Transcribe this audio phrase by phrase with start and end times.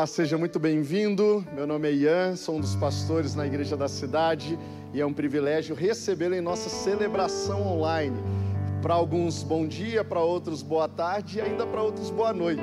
[0.00, 1.44] Olá, seja muito bem-vindo.
[1.52, 4.58] Meu nome é Ian, sou um dos pastores na Igreja da Cidade
[4.94, 8.16] e é um privilégio recebê-lo em nossa celebração online.
[8.80, 12.62] Para alguns, bom dia, para outros, boa tarde e ainda para outros, boa noite.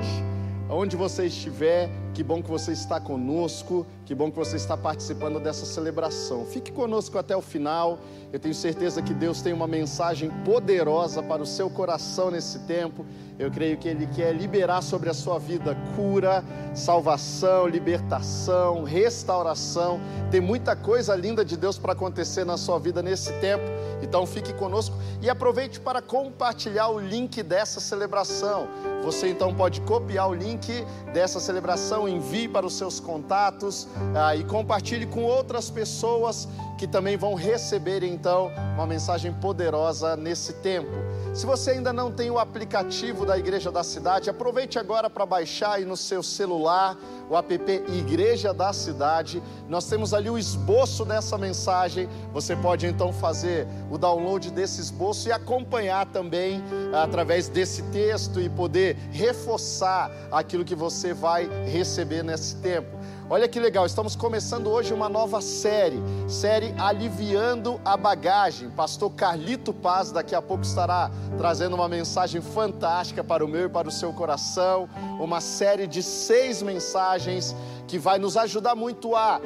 [0.68, 5.40] Onde você estiver, que bom que você está conosco, que bom que você está participando
[5.40, 6.46] dessa celebração.
[6.46, 8.00] Fique conosco até o final.
[8.34, 13.06] Eu tenho certeza que Deus tem uma mensagem poderosa para o seu coração nesse tempo.
[13.38, 16.44] Eu creio que Ele quer liberar sobre a sua vida cura,
[16.74, 20.00] salvação, libertação, restauração.
[20.32, 23.64] Tem muita coisa linda de Deus para acontecer na sua vida nesse tempo.
[24.02, 28.68] Então fique conosco e aproveite para compartilhar o link dessa celebração.
[29.04, 34.44] Você então pode copiar o link dessa celebração, envie para os seus contatos ah, e
[34.44, 41.07] compartilhe com outras pessoas que também vão receber então uma mensagem poderosa nesse tempo.
[41.38, 45.74] Se você ainda não tem o aplicativo da Igreja da Cidade, aproveite agora para baixar
[45.74, 46.98] aí no seu celular
[47.30, 49.44] o app Igreja da Cidade.
[49.70, 52.10] Nós temos ali o esboço dessa mensagem.
[52.34, 56.60] Você pode então fazer o download desse esboço e acompanhar também
[56.92, 62.98] através desse texto e poder reforçar aquilo que você vai receber nesse tempo.
[63.30, 68.70] Olha que legal, estamos começando hoje uma nova série, série Aliviando a Bagagem.
[68.70, 73.70] Pastor Carlito Paz daqui a pouco estará trazendo uma mensagem fantástica para o meu e
[73.70, 74.88] para o seu coração,
[75.20, 77.54] uma série de seis mensagens
[77.86, 79.42] que vai nos ajudar muito a,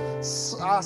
[0.60, 0.80] a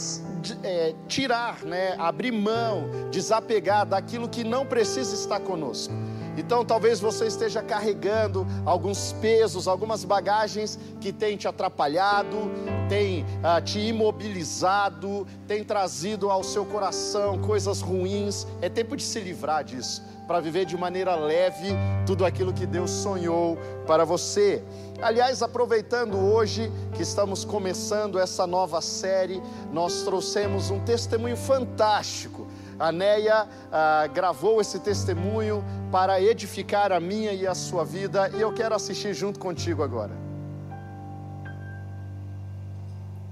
[0.63, 5.93] é, tirar, né, abrir mão, desapegar daquilo que não precisa estar conosco.
[6.37, 12.51] Então talvez você esteja carregando alguns pesos, algumas bagagens que têm te atrapalhado,
[12.89, 18.45] têm ah, te imobilizado, têm trazido ao seu coração coisas ruins.
[18.61, 21.69] É tempo de se livrar disso, para viver de maneira leve
[22.05, 24.63] tudo aquilo que Deus sonhou para você.
[25.01, 29.41] Aliás, aproveitando hoje que estamos começando essa nova série,
[29.71, 32.44] nós trouxemos um testemunho fantástico
[32.79, 38.41] a Neia ah, gravou esse testemunho para edificar a minha e a sua vida e
[38.41, 40.13] eu quero assistir junto contigo agora.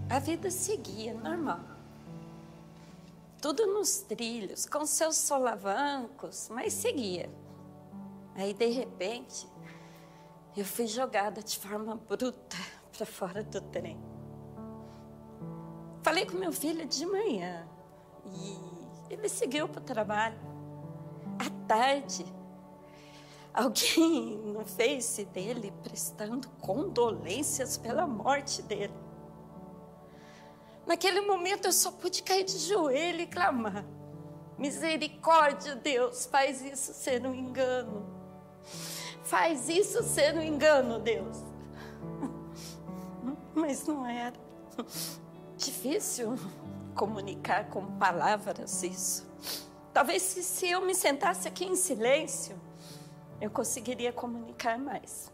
[0.09, 1.59] A vida seguia normal.
[3.41, 7.29] Tudo nos trilhos, com seus solavancos, mas seguia.
[8.35, 9.47] Aí, de repente,
[10.55, 12.57] eu fui jogada de forma bruta
[12.95, 13.99] para fora do trem.
[16.03, 17.67] Falei com meu filho de manhã
[18.25, 18.72] e
[19.13, 20.37] ele seguiu para o trabalho.
[21.39, 22.25] À tarde,
[23.53, 28.93] alguém no Face dele prestando condolências pela morte dele.
[30.85, 33.85] Naquele momento eu só pude cair de joelho e clamar:
[34.57, 38.05] Misericórdia, Deus, faz isso ser um engano.
[39.23, 41.37] Faz isso ser um engano, Deus.
[43.55, 44.35] Mas não era
[45.55, 46.35] difícil
[46.93, 49.27] comunicar com palavras isso.
[49.93, 52.59] Talvez se, se eu me sentasse aqui em silêncio,
[53.39, 55.31] eu conseguiria comunicar mais.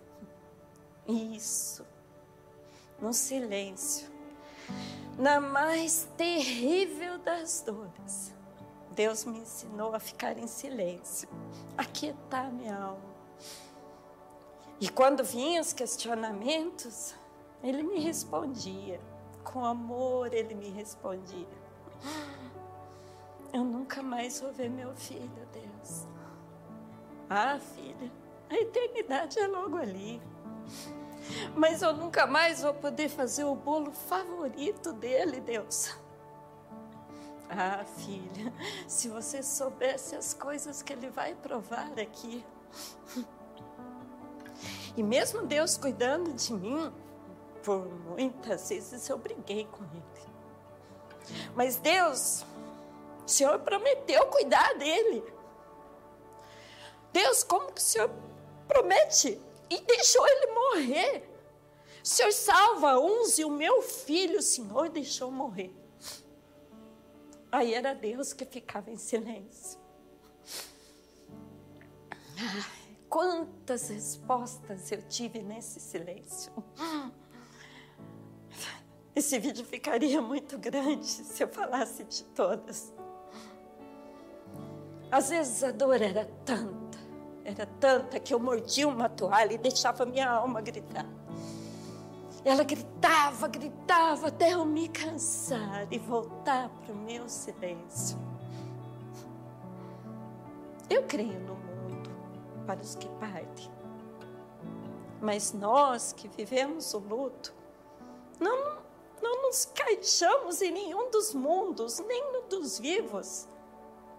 [1.07, 1.85] Isso,
[2.99, 4.09] no silêncio,
[5.17, 8.33] na mais terrível das dores,
[8.91, 11.29] Deus me ensinou a ficar em silêncio,
[11.77, 13.09] a quietar minha alma.
[14.79, 17.15] E quando vinham os questionamentos,
[17.63, 18.99] Ele me respondia
[19.43, 21.47] com amor ele me respondia:
[23.53, 26.07] Eu nunca mais vou ver meu filho, Deus.
[27.29, 28.11] Ah, filha,
[28.49, 30.21] a eternidade é logo ali.
[31.55, 35.95] Mas eu nunca mais vou poder fazer o bolo favorito dele, Deus.
[37.49, 38.53] Ah, filha,
[38.87, 42.45] se você soubesse as coisas que ele vai provar aqui.
[44.95, 46.91] E mesmo Deus cuidando de mim,
[47.63, 50.29] por muitas vezes eu briguei com ele.
[51.55, 52.45] Mas Deus,
[53.25, 55.23] o Senhor prometeu cuidar dele.
[57.11, 58.09] Deus, como que o Senhor
[58.67, 59.39] promete
[59.69, 61.29] e deixou ele morrer?
[62.03, 65.75] O Senhor salva uns e o meu filho, o Senhor deixou morrer.
[67.51, 69.79] Aí era Deus que ficava em silêncio.
[72.37, 72.63] Ai,
[73.09, 76.53] quantas respostas eu tive nesse silêncio.
[79.19, 82.93] Esse vídeo ficaria muito grande se eu falasse de todas.
[85.11, 86.97] Às vezes a dor era tanta,
[87.43, 91.05] era tanta que eu mordia uma toalha e deixava minha alma gritar.
[92.45, 98.17] Ela gritava, gritava até eu me cansar e voltar para o meu silêncio.
[100.89, 102.09] Eu creio no mundo
[102.65, 103.69] para os que partem.
[105.19, 107.53] Mas nós que vivemos o luto,
[108.39, 108.79] Não,
[109.21, 113.47] não nos caixamos em nenhum dos mundos, nem no dos vivos.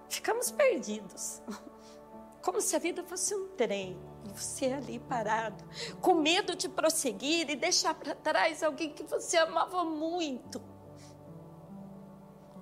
[0.09, 1.43] Ficamos perdidos.
[2.43, 3.99] Como se a vida fosse um trem.
[4.25, 5.65] E você ali parado,
[6.01, 10.61] com medo de prosseguir e deixar para trás alguém que você amava muito.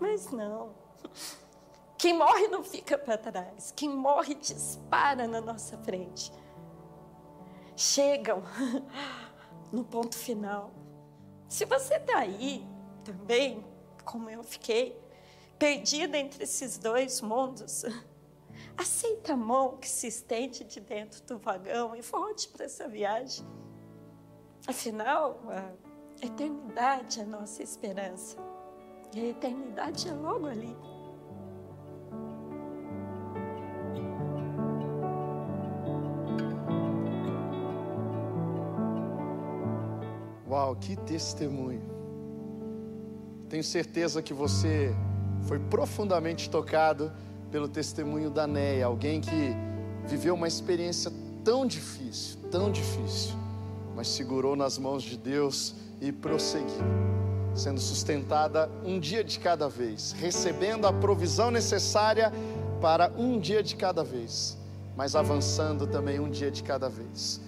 [0.01, 0.75] Mas não.
[1.99, 3.73] Quem morre não fica para trás.
[3.75, 6.33] Quem morre dispara na nossa frente.
[7.75, 8.43] Chegam
[9.73, 10.73] no ponto final.
[11.49, 12.67] Se você está aí
[13.05, 13.65] também,
[14.05, 15.01] como eu fiquei,
[15.59, 17.85] perdida entre esses dois mundos,
[18.77, 23.47] aceita a mão que se estende de dentro do vagão e volte para essa viagem.
[24.67, 28.37] Afinal, a eternidade é nossa esperança.
[29.15, 30.77] E a eternidade é logo ali.
[40.59, 41.81] Uau, que testemunho.
[43.49, 44.93] Tenho certeza que você
[45.47, 47.13] foi profundamente tocado
[47.49, 49.55] pelo testemunho da Neia, alguém que
[50.05, 51.13] viveu uma experiência
[51.45, 53.37] tão difícil, tão difícil,
[53.95, 56.85] mas segurou nas mãos de Deus e prosseguiu,
[57.55, 62.33] sendo sustentada um dia de cada vez, recebendo a provisão necessária
[62.81, 64.59] para um dia de cada vez,
[64.97, 67.41] mas avançando também um dia de cada vez.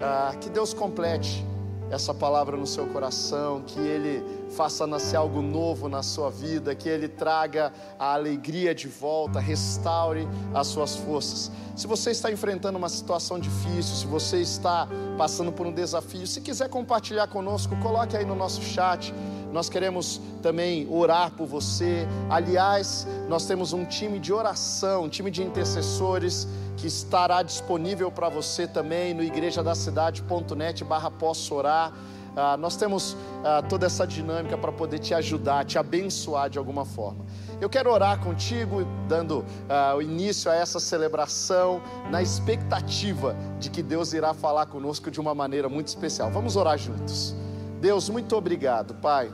[0.00, 1.44] Ah, que Deus complete
[1.90, 6.88] essa palavra no seu coração, que Ele faça nascer algo novo na sua vida, que
[6.88, 11.50] Ele traga a alegria de volta, restaure as suas forças.
[11.76, 14.88] Se você está enfrentando uma situação difícil, se você está
[15.18, 19.12] passando por um desafio, se quiser compartilhar conosco, coloque aí no nosso chat.
[19.56, 22.06] Nós queremos também orar por você.
[22.28, 28.28] Aliás, nós temos um time de oração, um time de intercessores que estará disponível para
[28.28, 31.90] você também no igrejadacidade.net barra posso orar.
[32.36, 36.84] Ah, nós temos ah, toda essa dinâmica para poder te ajudar, te abençoar de alguma
[36.84, 37.24] forma.
[37.58, 41.80] Eu quero orar contigo, dando ah, o início a essa celebração,
[42.10, 46.30] na expectativa de que Deus irá falar conosco de uma maneira muito especial.
[46.30, 47.34] Vamos orar juntos.
[47.80, 49.32] Deus, muito obrigado, Pai.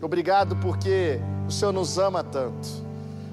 [0.00, 2.68] Obrigado porque o Senhor nos ama tanto.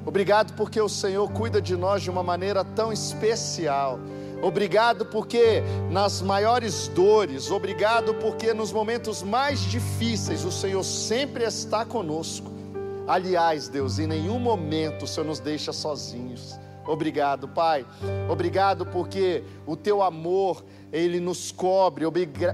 [0.05, 3.99] Obrigado porque o Senhor cuida de nós de uma maneira tão especial.
[4.41, 11.85] Obrigado porque nas maiores dores, obrigado porque nos momentos mais difíceis o Senhor sempre está
[11.85, 12.51] conosco.
[13.07, 16.59] Aliás, Deus, em nenhum momento o Senhor nos deixa sozinhos.
[16.85, 17.85] Obrigado, Pai.
[18.29, 22.05] Obrigado porque o teu amor ele nos cobre.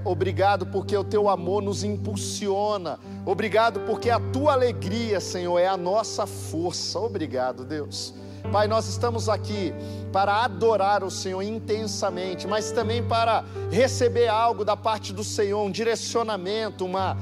[0.02, 2.98] Obrigado porque o teu amor nos impulsiona.
[3.26, 6.98] Obrigado porque a tua alegria, Senhor, é a nossa força.
[6.98, 8.14] Obrigado, Deus.
[8.50, 9.74] Pai, nós estamos aqui
[10.10, 15.70] para adorar o Senhor intensamente, mas também para receber algo da parte do Senhor, um
[15.70, 17.18] direcionamento, uma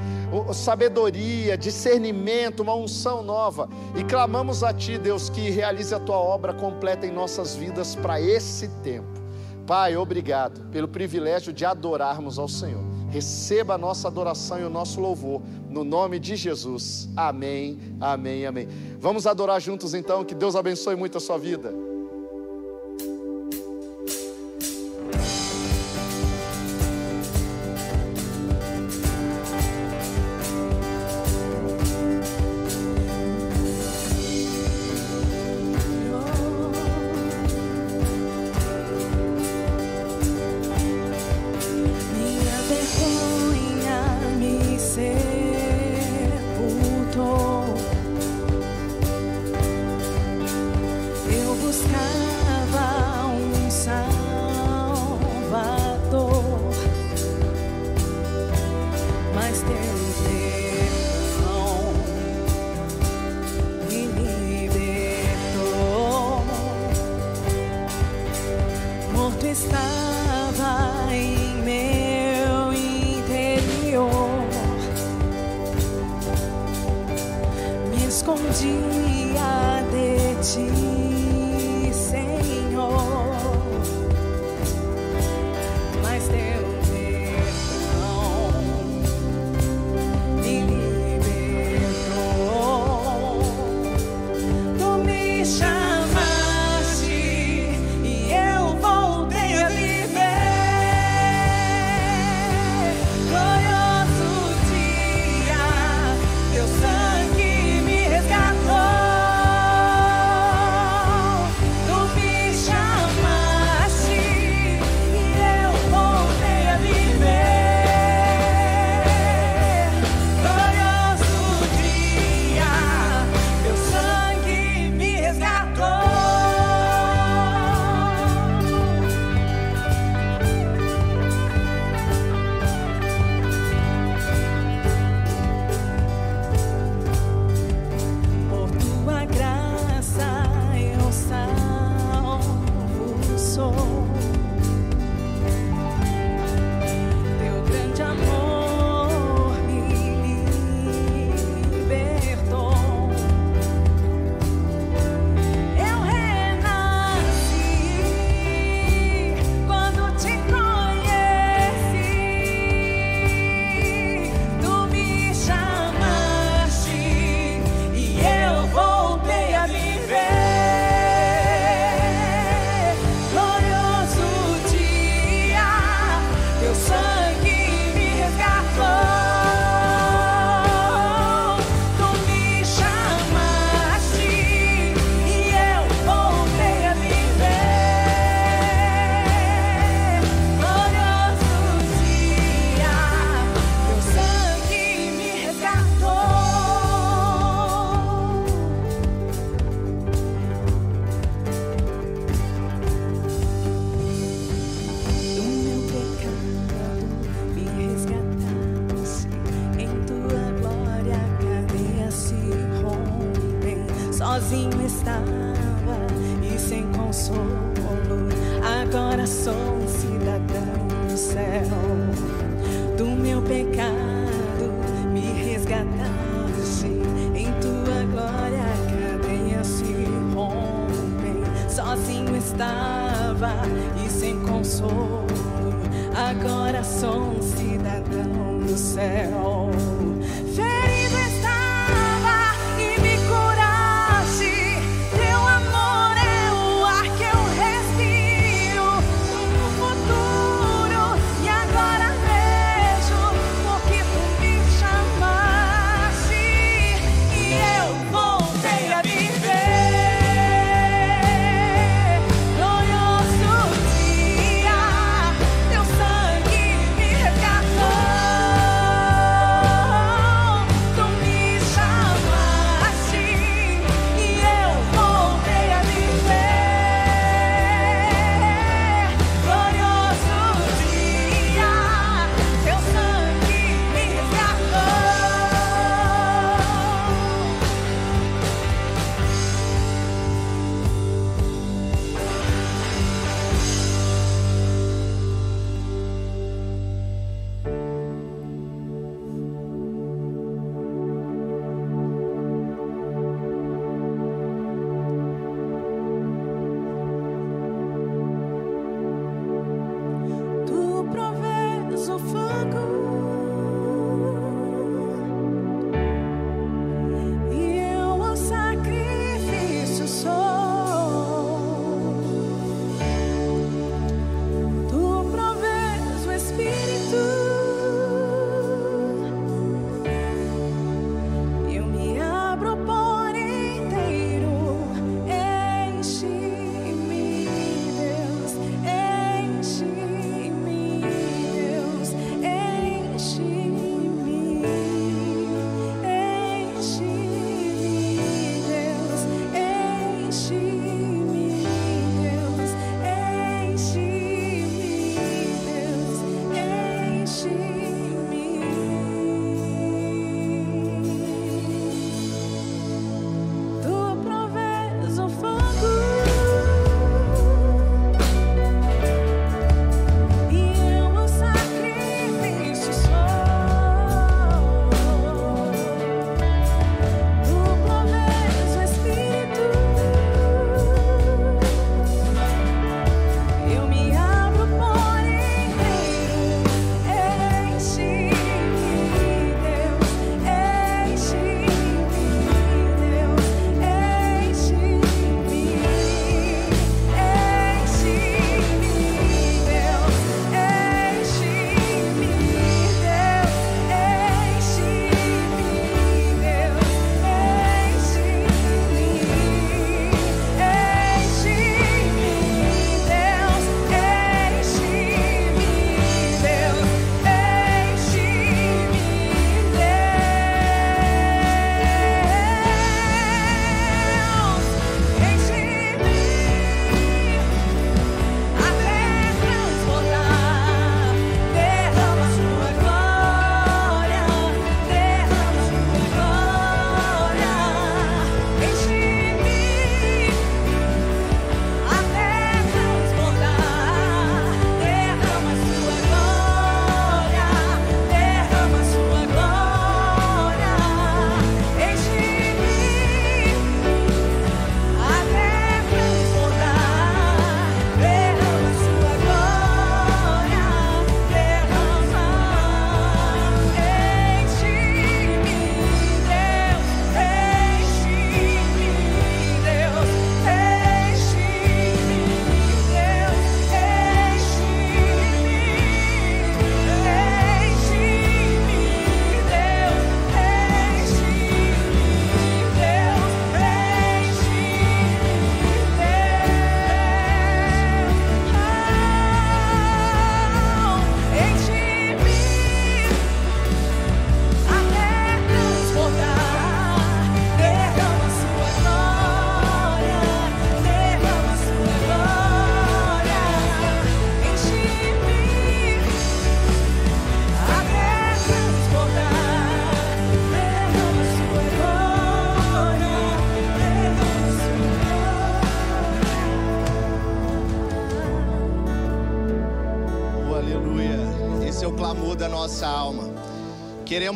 [0.54, 3.68] sabedoria, discernimento, uma unção nova.
[3.96, 8.20] E clamamos a Ti, Deus, que realize a Tua obra completa em nossas vidas para
[8.20, 9.17] esse tempo.
[9.68, 12.82] Pai, obrigado pelo privilégio de adorarmos ao Senhor.
[13.10, 17.06] Receba a nossa adoração e o nosso louvor, no nome de Jesus.
[17.14, 18.66] Amém, amém, amém.
[18.98, 21.70] Vamos adorar juntos então, que Deus abençoe muito a sua vida.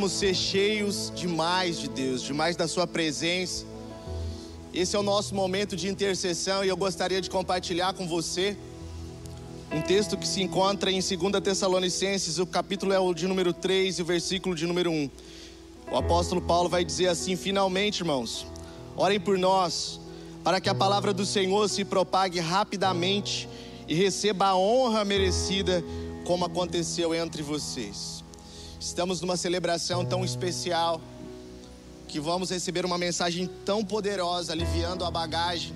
[0.03, 3.65] Queremos ser cheios demais de Deus, demais da Sua presença.
[4.75, 8.57] Esse é o nosso momento de intercessão e eu gostaria de compartilhar com você
[9.73, 14.01] um texto que se encontra em 2 Tessalonicenses, o capítulo é o de número 3
[14.01, 15.09] e o versículo de número 1.
[15.93, 18.45] O apóstolo Paulo vai dizer assim: Finalmente, irmãos,
[18.97, 20.01] orem por nós,
[20.43, 23.49] para que a palavra do Senhor se propague rapidamente
[23.87, 25.81] e receba a honra merecida,
[26.25, 28.22] como aconteceu entre vocês.
[28.83, 31.01] Estamos numa celebração tão especial
[32.09, 35.73] que vamos receber uma mensagem tão poderosa, aliviando a bagagem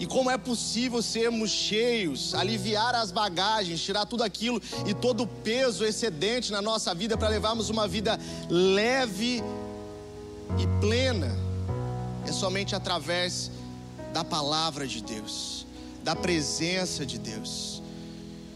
[0.00, 5.26] e como é possível sermos cheios, aliviar as bagagens, tirar tudo aquilo e todo o
[5.26, 8.18] peso excedente na nossa vida para levarmos uma vida
[8.50, 9.40] leve
[10.58, 11.30] e plena?
[12.26, 13.52] É somente através
[14.12, 15.64] da palavra de Deus,
[16.02, 17.80] da presença de Deus.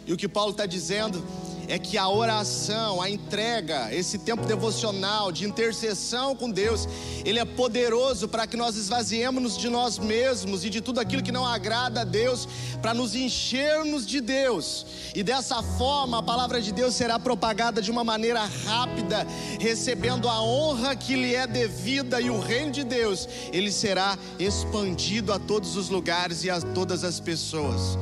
[0.09, 1.25] E o que Paulo está dizendo
[1.69, 6.89] é que a oração, a entrega, esse tempo devocional de intercessão com Deus,
[7.27, 11.31] ele é poderoso para que nós esvaziemos de nós mesmos e de tudo aquilo que
[11.31, 12.49] não agrada a Deus,
[12.81, 14.87] para nos enchermos de Deus.
[15.15, 19.27] E dessa forma a palavra de Deus será propagada de uma maneira rápida,
[19.61, 25.35] recebendo a honra que lhe é devida e o reino de Deus, ele será expandido
[25.35, 27.99] a todos os lugares e a todas as pessoas.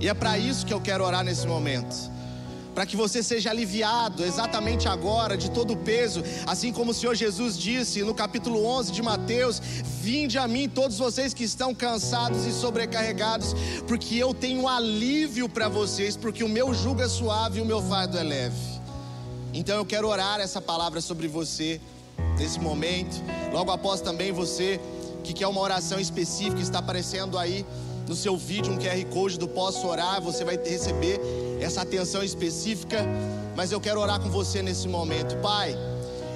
[0.00, 2.17] E é para isso que eu quero orar nesse momento
[2.78, 7.16] para que você seja aliviado exatamente agora de todo o peso, assim como o Senhor
[7.16, 9.60] Jesus disse no capítulo 11 de Mateus:
[10.00, 13.52] Vinde a mim, todos vocês que estão cansados e sobrecarregados,
[13.88, 17.82] porque eu tenho alívio para vocês, porque o meu jugo é suave e o meu
[17.82, 18.80] fardo é leve.
[19.52, 21.80] Então eu quero orar essa palavra sobre você
[22.38, 23.20] nesse momento.
[23.52, 24.80] Logo após também você
[25.24, 27.66] que quer uma oração específica, está aparecendo aí
[28.08, 31.20] no seu vídeo um QR Code do Posso Orar, você vai receber
[31.60, 33.04] essa atenção específica,
[33.54, 35.36] mas eu quero orar com você nesse momento.
[35.36, 35.76] Pai,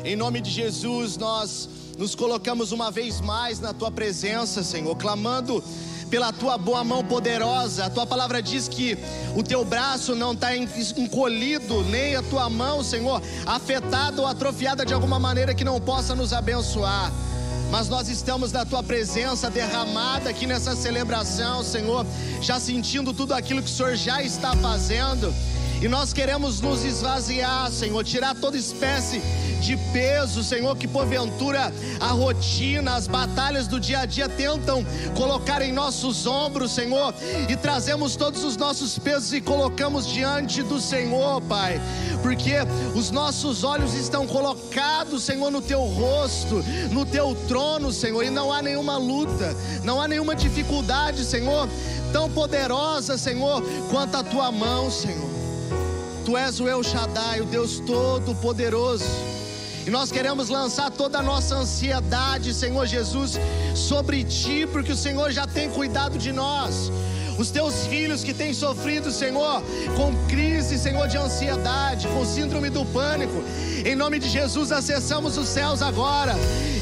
[0.05, 5.65] em nome de Jesus, nós nos colocamos uma vez mais na tua presença, Senhor, clamando
[6.11, 7.87] pela tua boa mão poderosa.
[7.87, 8.99] A tua palavra diz que
[9.35, 14.93] o teu braço não está encolhido, nem a tua mão, Senhor, afetada ou atrofiada de
[14.93, 17.11] alguma maneira que não possa nos abençoar
[17.73, 22.05] mas nós estamos na tua presença derramada aqui nessa celebração, Senhor,
[22.39, 25.35] já sentindo tudo aquilo que o Senhor já está fazendo.
[25.83, 29.21] E nós queremos nos esvaziar, Senhor, tirar toda espécie
[29.61, 35.61] de peso, Senhor, que porventura a rotina, as batalhas do dia a dia tentam colocar
[35.61, 37.13] em nossos ombros, Senhor,
[37.49, 41.81] e trazemos todos os nossos pesos e colocamos diante do Senhor, Pai,
[42.23, 42.59] porque
[42.95, 48.53] os nossos olhos estão colocados, Senhor, no teu rosto, no teu trono, Senhor, e não
[48.53, 51.69] há nenhuma luta, não há nenhuma dificuldade, Senhor,
[52.13, 55.32] tão poderosa, Senhor, quanto a tua mão, Senhor.
[56.25, 59.05] Tu és o El Shaddai, o Deus Todo-Poderoso.
[59.85, 63.39] E nós queremos lançar toda a nossa ansiedade, Senhor Jesus,
[63.75, 66.93] sobre Ti, porque o Senhor já tem cuidado de nós
[67.39, 69.63] os teus filhos que têm sofrido, Senhor,
[69.97, 73.43] com crise, Senhor, de ansiedade, com síndrome do pânico.
[73.85, 76.35] Em nome de Jesus, acessamos os céus agora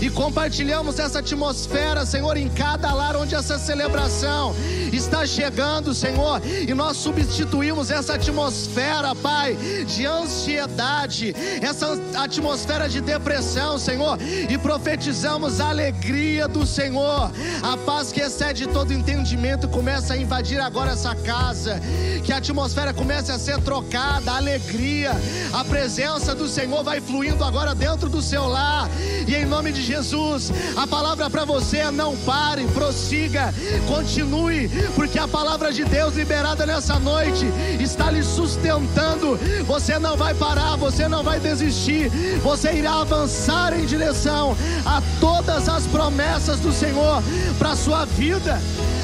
[0.03, 4.55] e compartilhamos essa atmosfera, Senhor, em cada lar onde essa celebração
[4.93, 13.79] está chegando, Senhor, e nós substituímos essa atmosfera, Pai, de ansiedade, essa atmosfera de depressão,
[13.79, 17.31] Senhor, e profetizamos a alegria do Senhor,
[17.63, 21.79] a paz que excede todo entendimento começa a invadir invadir agora essa casa,
[22.25, 25.13] que a atmosfera comece a ser trocada, a alegria,
[25.53, 28.89] a presença do Senhor vai fluindo agora dentro do seu lar,
[29.29, 33.53] e em nome de Jesus, a palavra para você é não pare, prossiga,
[33.87, 37.45] continue, porque a palavra de Deus liberada nessa noite
[37.79, 39.39] está lhe sustentando.
[39.67, 42.09] Você não vai parar, você não vai desistir,
[42.43, 47.23] você irá avançar em direção a todas as promessas do Senhor
[47.59, 48.59] para sua vida.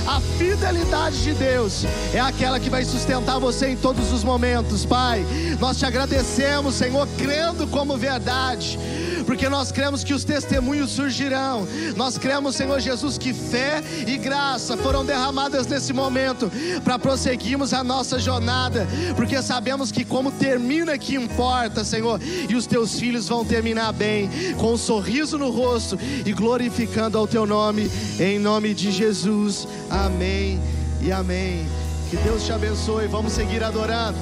[0.06, 5.26] A fidelidade de Deus é aquela que vai sustentar você em todos os momentos, Pai.
[5.58, 8.78] Nós te agradecemos, Senhor, crendo como verdade
[9.26, 11.66] porque nós cremos que os testemunhos surgirão.
[11.96, 16.50] Nós cremos, Senhor Jesus, que fé e graça foram derramadas nesse momento
[16.84, 18.86] para prosseguirmos a nossa jornada,
[19.16, 24.30] porque sabemos que como termina que importa, Senhor, e os teus filhos vão terminar bem,
[24.56, 29.66] com um sorriso no rosto e glorificando ao teu nome, em nome de Jesus.
[29.90, 30.60] Amém
[31.02, 31.66] e amém.
[32.10, 33.08] Que Deus te abençoe.
[33.08, 34.18] Vamos seguir adorando.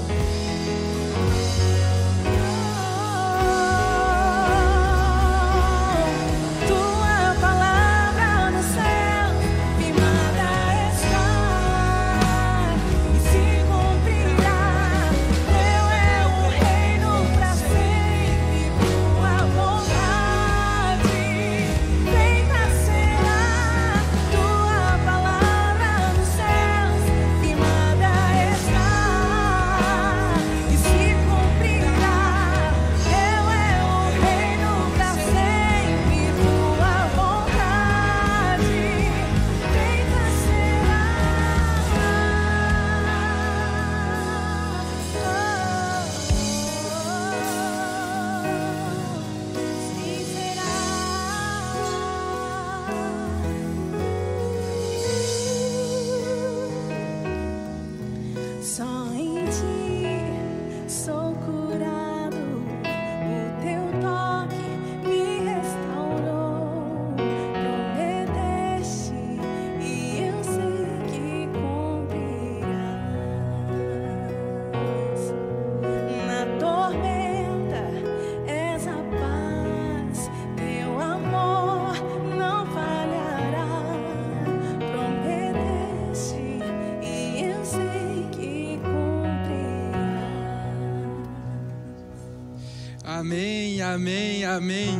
[94.56, 94.90] Amém.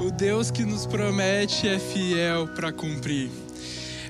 [0.00, 3.30] O Deus que nos promete é fiel para cumprir.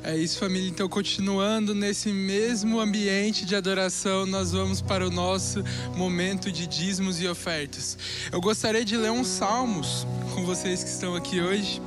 [0.02, 0.68] É isso, família.
[0.68, 5.64] Então, continuando nesse mesmo ambiente de adoração, nós vamos para o nosso
[5.96, 7.96] momento de dízimos e ofertas.
[8.30, 11.80] Eu gostaria de ler uns salmos com vocês que estão aqui hoje.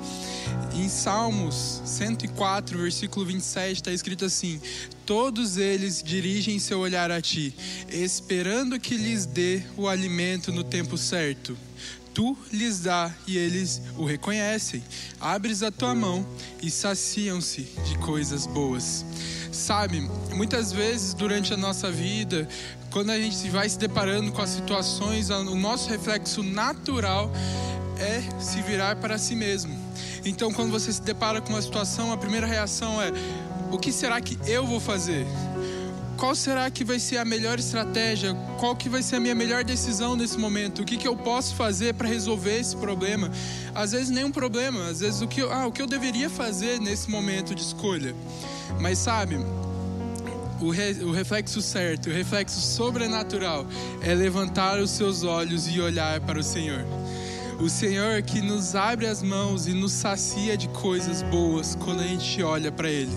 [0.73, 4.61] Em Salmos 104, versículo 27, está escrito assim:
[5.05, 7.53] Todos eles dirigem seu olhar a ti,
[7.89, 11.57] esperando que lhes dê o alimento no tempo certo.
[12.13, 14.83] Tu lhes dá e eles o reconhecem.
[15.19, 16.25] Abres a tua mão
[16.61, 19.05] e saciam-se de coisas boas.
[19.51, 20.01] Sabe,
[20.33, 22.47] muitas vezes durante a nossa vida,
[22.91, 27.31] quando a gente vai se deparando com as situações, o nosso reflexo natural
[27.99, 29.87] é se virar para si mesmo
[30.27, 33.11] então, quando você se depara com uma situação, a primeira reação é:
[33.71, 35.25] o que será que eu vou fazer?
[36.17, 38.33] Qual será que vai ser a melhor estratégia?
[38.59, 40.81] Qual que vai ser a minha melhor decisão nesse momento?
[40.81, 43.29] O que, que eu posso fazer para resolver esse problema?
[43.75, 46.81] Às vezes nenhum problema, às vezes o que, eu, ah, o que eu deveria fazer
[46.81, 48.15] nesse momento de escolha.
[48.79, 49.37] Mas sabe,
[50.59, 53.67] o, re, o reflexo certo, o reflexo sobrenatural
[54.01, 56.83] é levantar os seus olhos e olhar para o Senhor.
[57.59, 62.07] O Senhor que nos abre as mãos e nos sacia de coisas boas quando a
[62.07, 63.15] gente olha para Ele.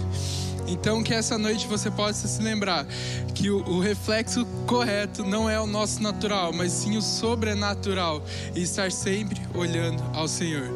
[0.71, 2.87] Então, que essa noite você possa se lembrar
[3.35, 8.63] que o, o, reflexo correto não é o nosso natural, mas sim o sobrenatural e
[8.63, 10.71] estar sempre olhando ao Senhor.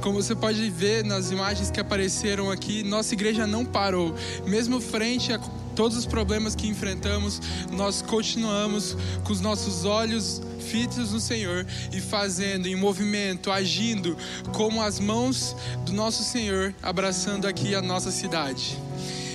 [0.00, 4.14] Como você pode ver nas imagens que apareceram aqui, nossa igreja não parou,
[4.46, 5.38] mesmo frente a
[5.76, 12.00] todos os problemas que enfrentamos, nós continuamos com os nossos olhos fitos no Senhor e
[12.00, 14.16] fazendo em movimento, agindo
[14.52, 15.54] como as mãos
[15.84, 18.76] do nosso Senhor, abraçando aqui a nossa cidade.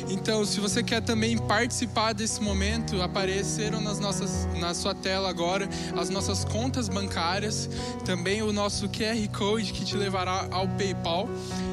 [0.10, 5.70] Então, se você quer também participar desse momento, apareceram nas nossas, na sua tela agora
[5.98, 7.70] as nossas contas bancárias,
[8.06, 11.30] também o nosso QR Code que te levará ao PayPal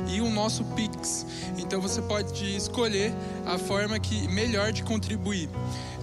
[0.08, 1.26] e o nosso Pix.
[1.58, 3.12] Então você pode escolher
[3.46, 5.48] a forma que melhor de contribuir.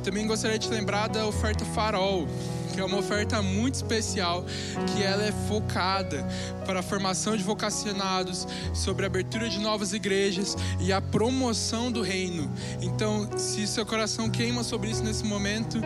[0.04, 2.28] Também gostaria de lembrar da oferta Farol
[2.76, 4.46] que é uma oferta muito especial,
[4.94, 6.28] que ela é focada
[6.66, 12.02] para a formação de vocacionados, sobre a abertura de novas igrejas e a promoção do
[12.02, 12.52] reino.
[12.82, 15.80] Então, se seu coração queima sobre isso nesse momento,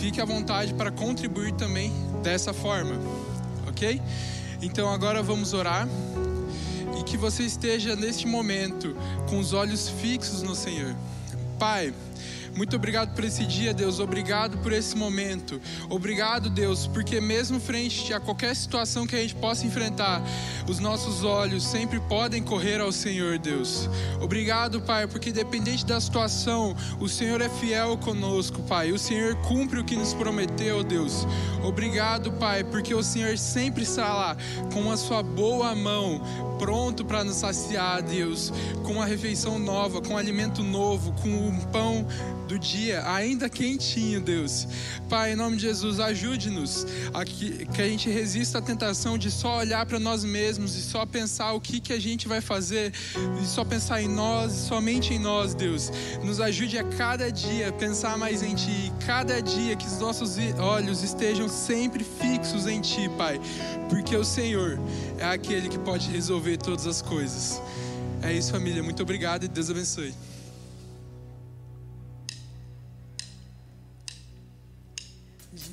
[0.00, 2.98] fique à vontade para contribuir também dessa forma,
[3.68, 4.00] ok?
[4.62, 5.86] Então, agora vamos orar
[6.98, 8.96] e que você esteja neste momento
[9.28, 10.96] com os olhos fixos no Senhor.
[11.58, 11.92] Pai,
[12.56, 13.98] muito obrigado por esse dia, Deus.
[13.98, 15.60] Obrigado por esse momento.
[15.88, 20.22] Obrigado, Deus, porque mesmo frente a qualquer situação que a gente possa enfrentar,
[20.68, 23.88] os nossos olhos sempre podem correr ao Senhor, Deus.
[24.20, 28.92] Obrigado, Pai, porque dependente da situação, o Senhor é fiel conosco, Pai.
[28.92, 31.26] O Senhor cumpre o que nos prometeu, Deus.
[31.62, 34.36] Obrigado, Pai, porque o Senhor sempre está lá
[34.72, 36.20] com a sua boa mão,
[36.58, 38.52] pronto para nos saciar, Deus,
[38.84, 42.06] com uma refeição nova, com um alimento novo, com um pão
[42.46, 44.66] do dia, ainda quentinho, Deus.
[45.08, 49.30] Pai, em nome de Jesus, ajude-nos a que, que a gente resista à tentação de
[49.30, 52.92] só olhar para nós mesmos e só pensar o que, que a gente vai fazer,
[53.42, 55.90] e só pensar em nós, somente em nós, Deus.
[56.22, 61.02] Nos ajude a cada dia pensar mais em Ti, cada dia que os nossos olhos
[61.02, 63.40] estejam sempre fixos em Ti, Pai,
[63.88, 64.78] porque o Senhor
[65.18, 67.60] é aquele que pode resolver todas as coisas.
[68.22, 68.82] É isso, família.
[68.82, 70.14] Muito obrigado e Deus abençoe.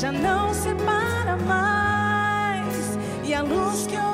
[0.00, 2.98] já não separa mais.
[3.22, 4.09] E a luz que eu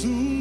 [0.00, 0.39] soon.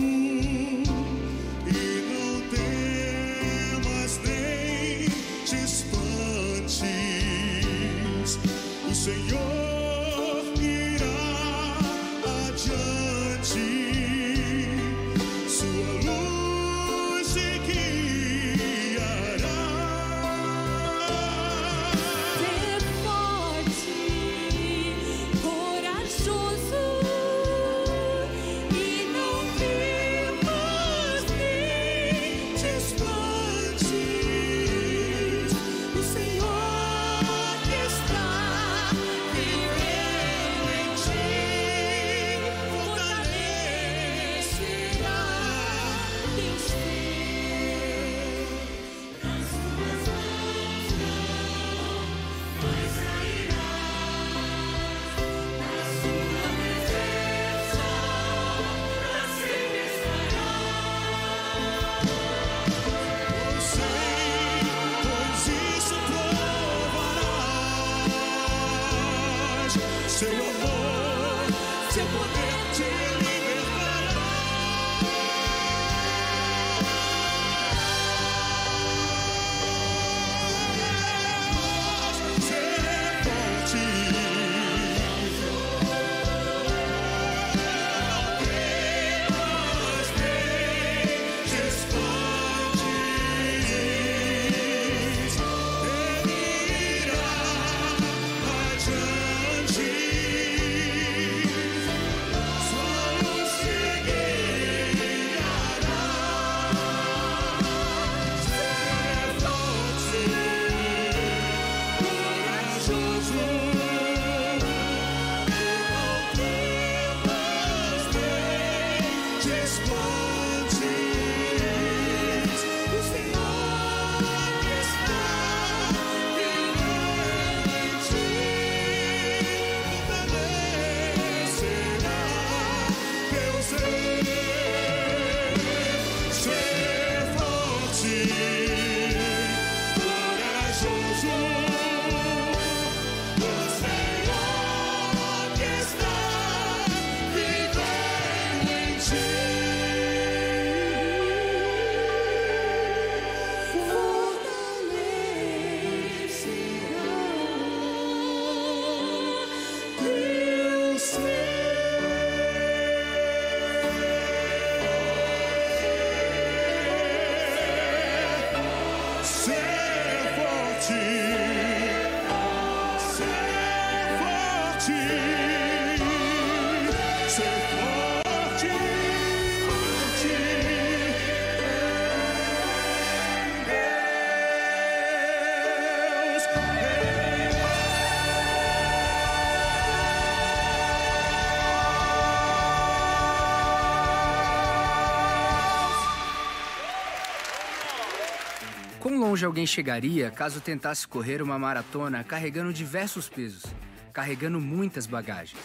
[199.29, 203.63] Longe alguém chegaria caso tentasse correr uma maratona carregando diversos pesos,
[204.11, 205.61] carregando muitas bagagens?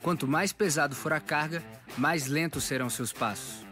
[0.00, 1.62] Quanto mais pesado for a carga,
[1.98, 3.66] mais lentos serão seus passos.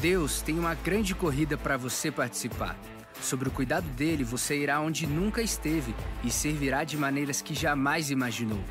[0.00, 2.76] Deus tem uma grande corrida para você participar.
[3.20, 5.92] Sobre o cuidado dele, você irá onde nunca esteve
[6.22, 8.62] e servirá de maneiras que jamais imaginou.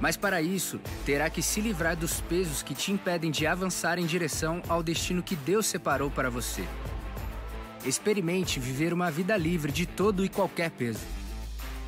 [0.00, 4.06] Mas para isso, terá que se livrar dos pesos que te impedem de avançar em
[4.06, 6.64] direção ao destino que Deus separou para você.
[7.84, 11.00] Experimente viver uma vida livre de todo e qualquer peso.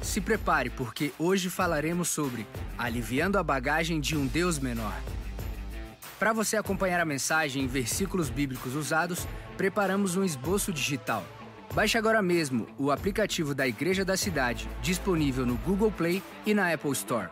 [0.03, 4.95] Se prepare, porque hoje falaremos sobre aliviando a bagagem de um Deus menor.
[6.19, 9.27] Para você acompanhar a mensagem em versículos bíblicos usados,
[9.57, 11.25] preparamos um esboço digital.
[11.73, 16.73] Baixe agora mesmo o aplicativo da Igreja da Cidade, disponível no Google Play e na
[16.73, 17.29] Apple Store.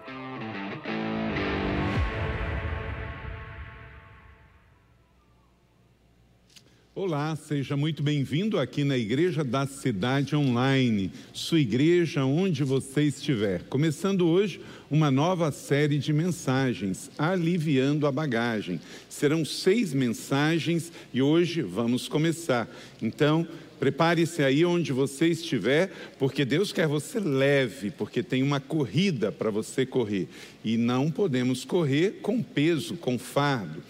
[6.94, 13.62] Olá, seja muito bem-vindo aqui na Igreja da Cidade Online, sua igreja onde você estiver.
[13.62, 18.78] Começando hoje uma nova série de mensagens, Aliviando a Bagagem.
[19.08, 22.68] Serão seis mensagens e hoje vamos começar.
[23.00, 23.48] Então,
[23.80, 29.50] prepare-se aí onde você estiver, porque Deus quer você leve, porque tem uma corrida para
[29.50, 30.28] você correr.
[30.62, 33.82] E não podemos correr com peso, com fardo.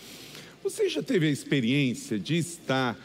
[0.62, 2.96] Você já teve a experiência de estar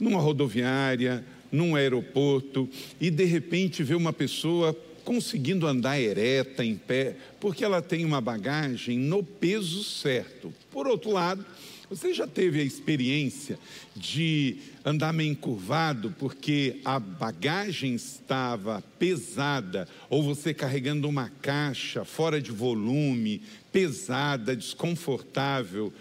[0.00, 1.22] numa rodoviária,
[1.52, 2.68] num aeroporto
[2.98, 4.74] e de repente ver uma pessoa
[5.04, 10.52] conseguindo andar ereta, em pé, porque ela tem uma bagagem no peso certo.
[10.70, 11.44] Por outro lado,
[11.88, 13.58] você já teve a experiência
[13.94, 22.40] de andar meio encurvado porque a bagagem estava pesada, ou você carregando uma caixa fora
[22.40, 25.92] de volume, pesada, desconfortável?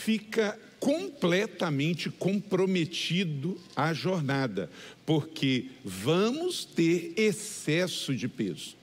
[0.00, 4.70] Fica completamente comprometido a jornada,
[5.04, 8.76] porque vamos ter excesso de peso.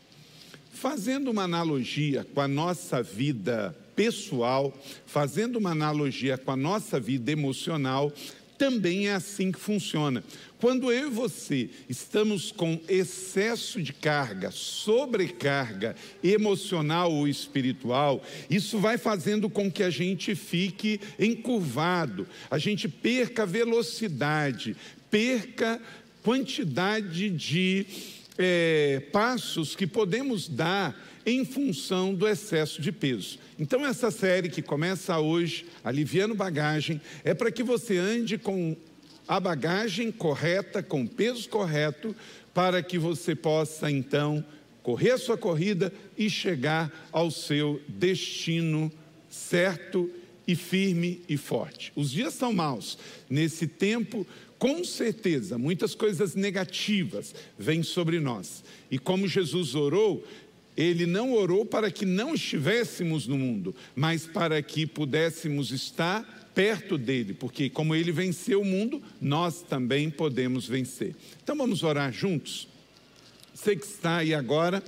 [0.74, 7.32] Fazendo uma analogia com a nossa vida pessoal, fazendo uma analogia com a nossa vida
[7.32, 8.12] emocional,
[8.58, 10.24] também é assim que funciona.
[10.60, 18.98] Quando eu e você estamos com excesso de carga, sobrecarga emocional ou espiritual, isso vai
[18.98, 24.76] fazendo com que a gente fique encurvado, a gente perca velocidade,
[25.12, 25.82] perca
[26.24, 27.86] quantidade de
[28.38, 30.96] é, passos que podemos dar
[31.26, 33.40] em função do excesso de peso.
[33.58, 38.76] Então, essa série que começa hoje, Aliviando Bagagem, é para que você ande com
[39.28, 42.16] a bagagem correta, com o peso correto,
[42.54, 44.46] para que você possa então
[44.84, 48.92] correr a sua corrida e chegar ao seu destino
[49.30, 50.10] certo
[50.48, 51.92] e firme e forte.
[51.96, 52.98] Os dias são maus.
[53.28, 54.28] Nesse tempo,
[54.60, 58.64] com certeza, muitas coisas negativas vêm sobre nós.
[58.90, 60.26] E como Jesus orou,
[60.76, 66.98] ele não orou para que não estivéssemos no mundo, mas para que pudéssemos estar perto
[66.98, 71.16] dele, porque como ele venceu o mundo, nós também podemos vencer.
[71.44, 72.68] Então vamos orar juntos?
[73.54, 74.84] Você que está aí agora,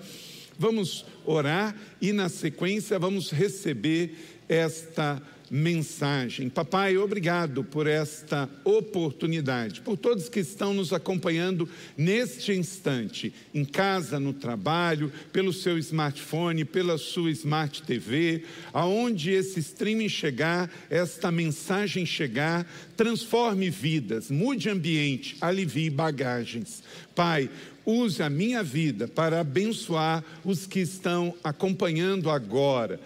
[0.58, 4.16] vamos orar e na sequência vamos receber
[4.48, 6.50] esta mensagem.
[6.50, 11.68] Papai, obrigado por esta oportunidade, por todos que estão nos acompanhando
[11.98, 18.43] neste instante, em casa, no trabalho, pelo seu smartphone, pela sua smart TV,
[18.74, 26.84] aonde esse streaming chegar, esta mensagem chegar, transforme vidas, mude ambiente, alivie bagagens.
[27.16, 27.50] Pai,
[27.86, 33.00] use a minha vida para abençoar os que estão acompanhando agora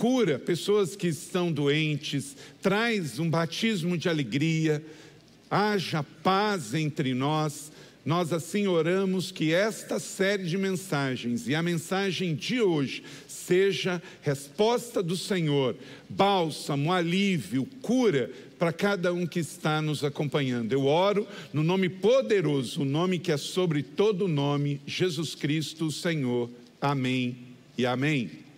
[0.00, 4.82] cura pessoas que estão doentes, traz um batismo de alegria,
[5.50, 7.70] haja paz entre nós.
[8.02, 15.02] Nós assim oramos que esta série de mensagens e a mensagem de hoje seja resposta
[15.02, 15.76] do Senhor,
[16.08, 20.72] bálsamo, alívio, cura para cada um que está nos acompanhando.
[20.72, 25.92] Eu oro no nome poderoso, o nome que é sobre todo nome, Jesus Cristo, o
[25.92, 26.48] Senhor.
[26.80, 27.36] Amém
[27.76, 28.49] e amém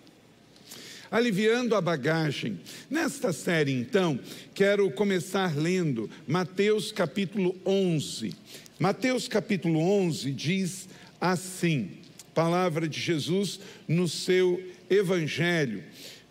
[1.13, 2.59] aliviando a bagagem.
[2.91, 4.19] Nesta série, então,
[4.55, 8.35] quero começar lendo Mateus capítulo 11.
[8.81, 10.89] Mateus capítulo 11 diz
[11.21, 11.91] assim:
[12.35, 15.85] palavra de Jesus no seu evangelho.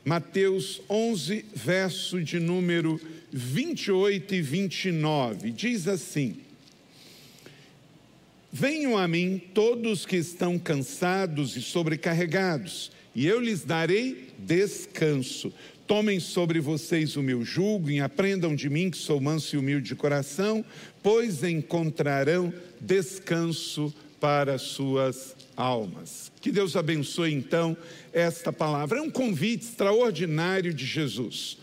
[0.04, 3.00] Mateus 11, verso de número
[3.32, 6.38] 28 e 29, diz assim:
[8.52, 15.54] Venham a mim todos que estão cansados e sobrecarregados, e eu lhes darei descanso.
[15.88, 19.90] Tomem sobre vocês o meu jugo e aprendam de mim, que sou manso e humilde
[19.90, 20.64] de coração,
[21.04, 26.32] pois encontrarão descanso para suas almas.
[26.40, 27.76] Que Deus abençoe então
[28.14, 29.00] esta palavra.
[29.00, 31.58] É um convite extraordinário de Jesus,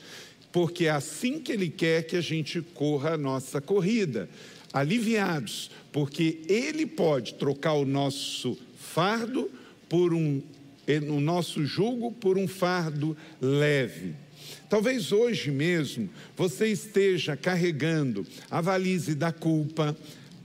[0.53, 4.29] porque é assim que Ele quer que a gente corra a nossa corrida,
[4.72, 9.51] aliviados, porque Ele pode trocar o nosso fardo
[9.89, 10.43] por um
[10.97, 14.14] o nosso jugo por um fardo leve.
[14.68, 19.97] Talvez hoje mesmo você esteja carregando a valise da culpa,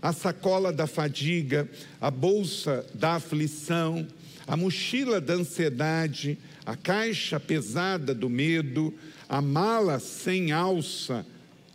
[0.02, 1.70] a sacola da fadiga,
[2.00, 4.06] a bolsa da aflição,
[4.46, 8.94] a mochila da ansiedade, a caixa pesada do medo,
[9.30, 11.26] a mala sem alça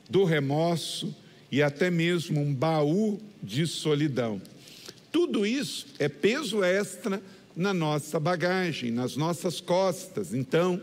[0.08, 1.14] do remorso
[1.50, 4.40] e até mesmo um baú de solidão.
[5.10, 7.22] Tudo isso é peso extra
[7.58, 10.32] na nossa bagagem, nas nossas costas.
[10.32, 10.80] Então,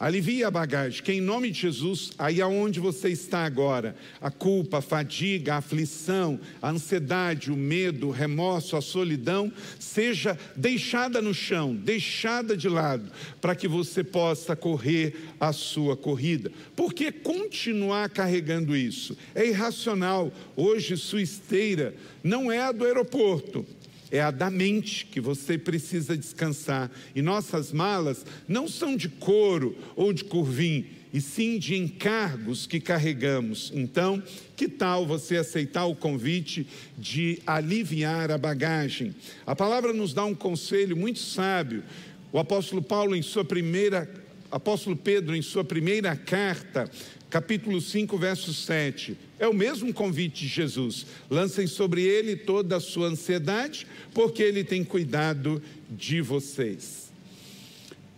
[0.00, 4.78] alivie a bagagem, que em nome de Jesus, aí aonde você está agora, a culpa,
[4.78, 11.34] a fadiga, a aflição, a ansiedade, o medo, o remorso, a solidão, seja deixada no
[11.34, 16.50] chão, deixada de lado, para que você possa correr a sua corrida.
[16.74, 20.32] Porque continuar carregando isso é irracional.
[20.56, 23.66] Hoje, sua esteira não é a do aeroporto
[24.10, 26.90] é a da mente que você precisa descansar.
[27.14, 32.80] E nossas malas não são de couro ou de curvim, e sim de encargos que
[32.80, 33.70] carregamos.
[33.72, 34.20] Então,
[34.56, 36.66] que tal você aceitar o convite
[36.98, 39.14] de aliviar a bagagem?
[39.46, 41.84] A palavra nos dá um conselho muito sábio.
[42.32, 44.12] O apóstolo Paulo, em sua primeira,
[44.50, 46.90] apóstolo Pedro, em sua primeira carta,
[47.34, 49.18] capítulo 5, verso 7.
[49.40, 51.04] É o mesmo convite de Jesus.
[51.28, 55.60] Lancem sobre ele toda a sua ansiedade, porque ele tem cuidado
[55.90, 57.12] de vocês.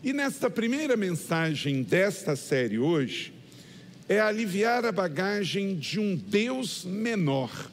[0.05, 3.33] E nesta primeira mensagem desta série hoje,
[4.07, 7.71] é aliviar a bagagem de um Deus menor.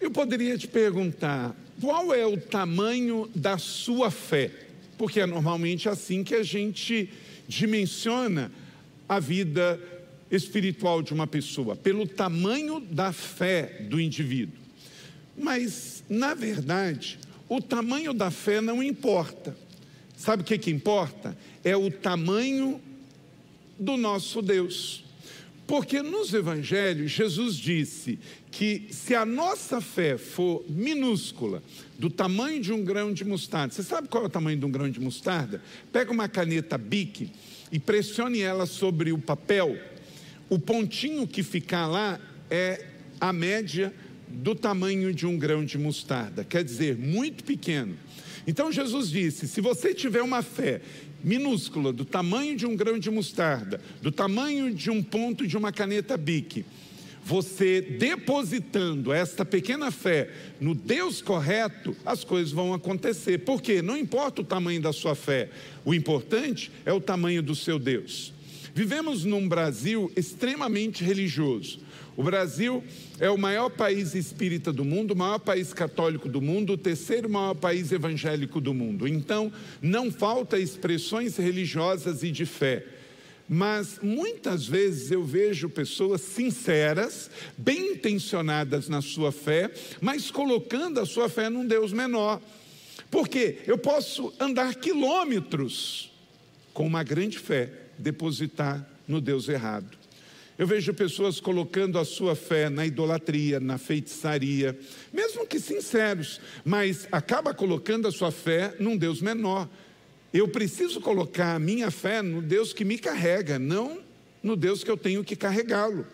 [0.00, 4.50] Eu poderia te perguntar, qual é o tamanho da sua fé?
[4.96, 7.10] Porque é normalmente assim que a gente
[7.46, 8.50] dimensiona
[9.10, 9.80] a vida
[10.30, 14.54] espiritual de uma pessoa, pelo tamanho da fé do indivíduo.
[15.36, 19.56] Mas, na verdade, o tamanho da fé não importa.
[20.16, 21.36] Sabe o que, que importa?
[21.64, 22.80] É o tamanho
[23.76, 25.02] do nosso Deus.
[25.66, 28.16] Porque nos evangelhos, Jesus disse
[28.52, 31.64] que se a nossa fé for minúscula,
[31.98, 34.70] do tamanho de um grão de mostarda, você sabe qual é o tamanho de um
[34.70, 35.60] grão de mostarda?
[35.92, 37.32] Pega uma caneta Bic
[37.72, 39.78] e pressione ela sobre o papel.
[40.48, 42.84] O pontinho que ficar lá é
[43.20, 43.92] a média
[44.28, 47.96] do tamanho de um grão de mostarda, quer dizer, muito pequeno.
[48.46, 50.80] Então Jesus disse: se você tiver uma fé
[51.22, 55.70] minúscula, do tamanho de um grão de mostarda, do tamanho de um ponto de uma
[55.70, 56.64] caneta Bic,
[57.24, 63.38] você depositando esta pequena fé no Deus correto, as coisas vão acontecer.
[63.38, 63.82] Por quê?
[63.82, 65.50] Não importa o tamanho da sua fé,
[65.84, 68.32] o importante é o tamanho do seu Deus.
[68.74, 71.80] Vivemos num Brasil extremamente religioso.
[72.16, 72.84] O Brasil
[73.18, 77.30] é o maior país espírita do mundo, o maior país católico do mundo, o terceiro
[77.30, 79.08] maior país evangélico do mundo.
[79.08, 82.84] Então, não falta expressões religiosas e de fé.
[83.52, 87.28] Mas muitas vezes eu vejo pessoas sinceras,
[87.58, 92.40] bem intencionadas na sua fé, mas colocando a sua fé num Deus menor.
[93.10, 96.12] Porque eu posso andar quilômetros
[96.72, 99.98] com uma grande fé, depositar no Deus errado.
[100.56, 104.78] Eu vejo pessoas colocando a sua fé na idolatria, na feitiçaria,
[105.12, 109.68] mesmo que sinceros, mas acaba colocando a sua fé num Deus menor.
[110.32, 113.98] Eu preciso colocar a minha fé no Deus que me carrega, não
[114.42, 116.06] no Deus que eu tenho que carregá-lo.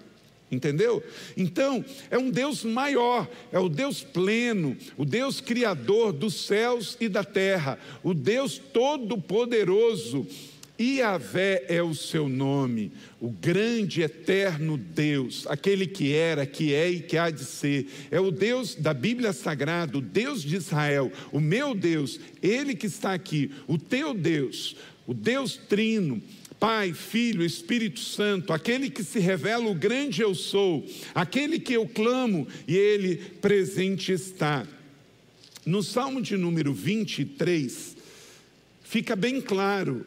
[0.51, 1.03] Entendeu?
[1.37, 7.09] Então, é um Deus maior, é o Deus pleno, o Deus criador dos céus e
[7.09, 10.27] da terra, o Deus todo-poderoso.
[10.79, 17.01] Iavé é o seu nome, o grande eterno Deus, aquele que era, que é e
[17.01, 17.89] que há de ser.
[18.11, 22.87] É o Deus da Bíblia Sagrada, o Deus de Israel, o meu Deus, ele que
[22.87, 26.23] está aqui, o teu Deus, o Deus Trino,
[26.61, 31.87] Pai, Filho, Espírito Santo, aquele que se revela o grande eu sou, aquele que eu
[31.87, 34.67] clamo e ele presente está.
[35.65, 37.97] No Salmo de número 23,
[38.83, 40.07] fica bem claro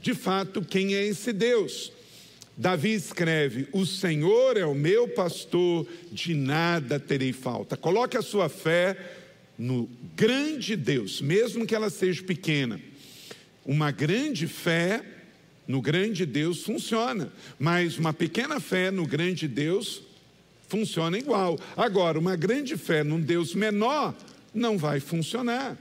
[0.00, 1.92] de fato, quem é esse Deus?
[2.56, 7.76] Davi escreve: O Senhor é o meu pastor, de nada terei falta.
[7.76, 8.96] Coloque a sua fé
[9.58, 12.80] no grande Deus, mesmo que ela seja pequena.
[13.64, 15.02] Uma grande fé
[15.68, 20.02] no grande Deus funciona, mas uma pequena fé no grande Deus
[20.66, 21.58] funciona igual.
[21.76, 24.14] Agora, uma grande fé num Deus menor
[24.52, 25.76] não vai funcionar.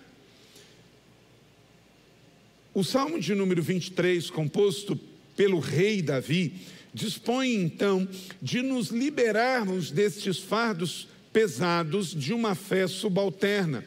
[2.74, 5.00] O Salmo de número 23, composto
[5.36, 6.54] pelo rei Davi,
[6.94, 8.08] dispõe então
[8.42, 13.84] de nos liberarmos destes fardos pesados de uma fé subalterna.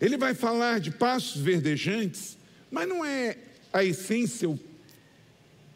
[0.00, 2.36] Ele vai falar de passos verdejantes,
[2.70, 3.36] mas não é
[3.72, 4.58] a essência, o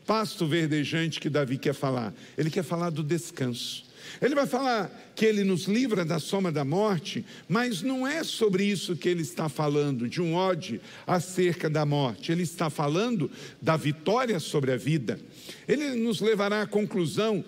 [0.06, 2.12] pasto verdejante que Davi quer falar.
[2.36, 3.84] Ele quer falar do descanso.
[4.20, 8.64] Ele vai falar que ele nos livra da soma da morte, mas não é sobre
[8.64, 12.32] isso que ele está falando, de um ódio acerca da morte.
[12.32, 13.30] Ele está falando
[13.60, 15.20] da vitória sobre a vida.
[15.68, 17.44] Ele nos levará à conclusão,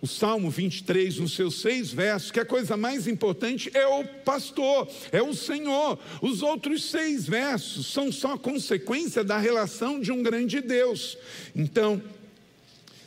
[0.00, 4.88] o Salmo 23, nos seus seis versos, que a coisa mais importante é o pastor,
[5.10, 5.98] é o Senhor.
[6.22, 11.18] Os outros seis versos são só consequência da relação de um grande Deus.
[11.54, 12.00] Então,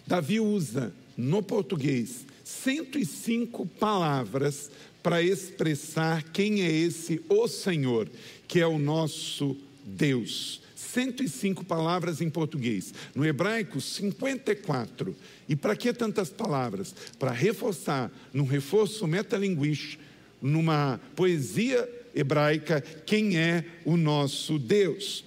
[0.05, 4.69] Davi usa no português 105 palavras
[5.01, 8.09] para expressar quem é esse o Senhor,
[8.47, 10.61] que é o nosso Deus.
[10.75, 12.93] 105 palavras em português.
[13.15, 15.15] No hebraico, 54.
[15.47, 16.93] E para que tantas palavras?
[17.17, 20.03] Para reforçar, num reforço metalinguístico,
[20.41, 25.23] numa poesia hebraica quem é o nosso Deus.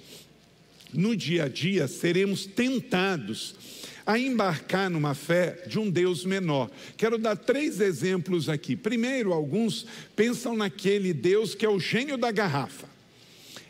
[0.93, 3.55] No dia a dia seremos tentados
[4.07, 6.71] a embarcar numa fé de um Deus menor.
[6.97, 8.77] Quero dar três exemplos aqui.
[8.77, 12.89] Primeiro, alguns pensam naquele Deus que é o gênio da garrafa.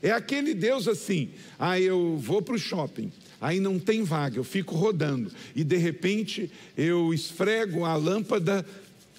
[0.03, 3.11] É aquele Deus assim, ah, eu vou para o shopping,
[3.41, 8.67] aí não tem vaga, eu fico rodando, e de repente eu esfrego a lâmpada,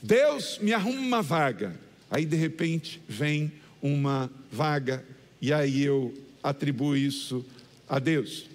[0.03, 1.76] Deus me arruma uma vaga.
[2.11, 3.51] Aí de repente vem
[3.82, 5.03] uma vaga,
[5.41, 6.13] e aí eu
[6.43, 7.43] atribuo isso
[7.89, 8.45] a Deus.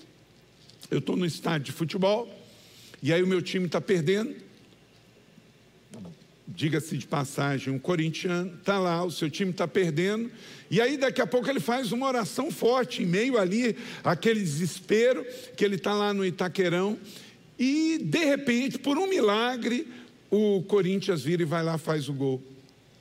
[0.89, 2.40] Eu estou no estádio de futebol,
[3.03, 4.35] e aí o meu time está perdendo.
[6.47, 10.31] Diga-se de passagem, um corintiano está lá, o seu time está perdendo,
[10.71, 15.25] e aí daqui a pouco ele faz uma oração forte, em meio ali, aquele desespero,
[15.57, 16.99] que ele está lá no Itaquerão,
[17.59, 19.87] e de repente, por um milagre,
[20.29, 22.43] o Corinthians vira e vai lá faz o gol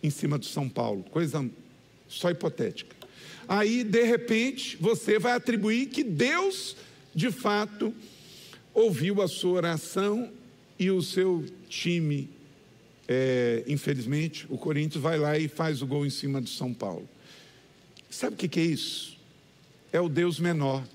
[0.02, 1.50] em cima do São Paulo, coisa
[2.08, 2.96] só hipotética.
[3.48, 6.78] Aí, de repente, você vai atribuir que Deus,
[7.16, 7.94] de fato,
[8.80, 10.32] ouviu a sua oração
[10.78, 12.30] e o seu time,
[13.08, 17.08] é, infelizmente, o Corinthians vai lá e faz o gol em cima do São Paulo.
[18.10, 19.18] Sabe o que, que é isso?
[19.92, 20.88] É o Deus menor,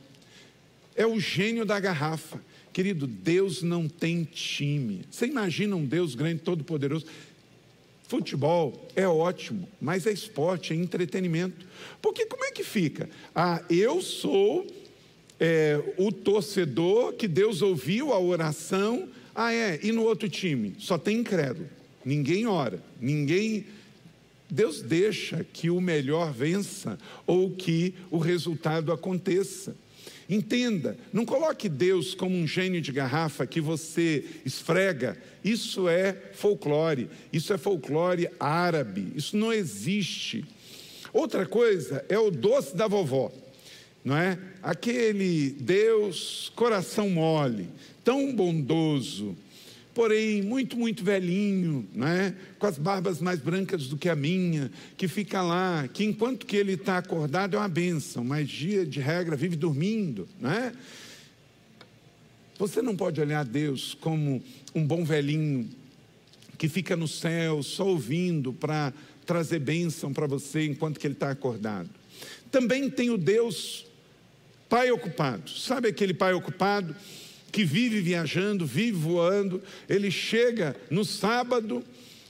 [0.97, 2.41] é o gênio da garrafa.
[2.73, 5.03] Querido, Deus não tem time.
[5.11, 7.07] Você imagina um Deus grande, todo-poderoso?
[8.09, 11.67] Futebol é ótimo, mas é esporte, é entretenimento.
[12.01, 13.11] Porque como é que fica?
[13.35, 14.67] Ah, eu sou
[15.39, 19.09] é, o torcedor que Deus ouviu a oração.
[19.35, 20.75] Ah, é, e no outro time?
[20.79, 21.69] Só tem incrédulo.
[22.05, 23.65] Ninguém ora, ninguém.
[24.51, 29.75] Deus deixa que o melhor vença ou que o resultado aconteça.
[30.29, 35.19] Entenda, não coloque Deus como um gênio de garrafa que você esfrega.
[35.45, 40.45] Isso é folclore, isso é folclore árabe, isso não existe.
[41.13, 43.31] Outra coisa é o doce da vovó,
[44.05, 44.39] não é?
[44.63, 47.69] Aquele Deus coração mole,
[48.05, 49.35] tão bondoso,
[49.95, 52.35] porém muito, muito velhinho, não é?
[52.59, 56.57] com as barbas mais brancas do que a minha, que fica lá, que enquanto que
[56.57, 60.29] ele está acordado é uma bênção, mas dia de regra vive dormindo.
[60.39, 60.73] Não é?
[62.59, 64.43] Você não pode olhar Deus como
[64.75, 65.69] um bom velhinho
[66.59, 68.93] que fica no céu só ouvindo para
[69.27, 71.89] trazer bênção para você enquanto que ele está acordado.
[72.51, 73.87] Também tem o Deus
[74.75, 75.49] pai ocupado.
[75.53, 76.97] Sabe aquele pai ocupado
[77.53, 79.63] que vive viajando, vive voando?
[79.89, 81.81] Ele chega no sábado,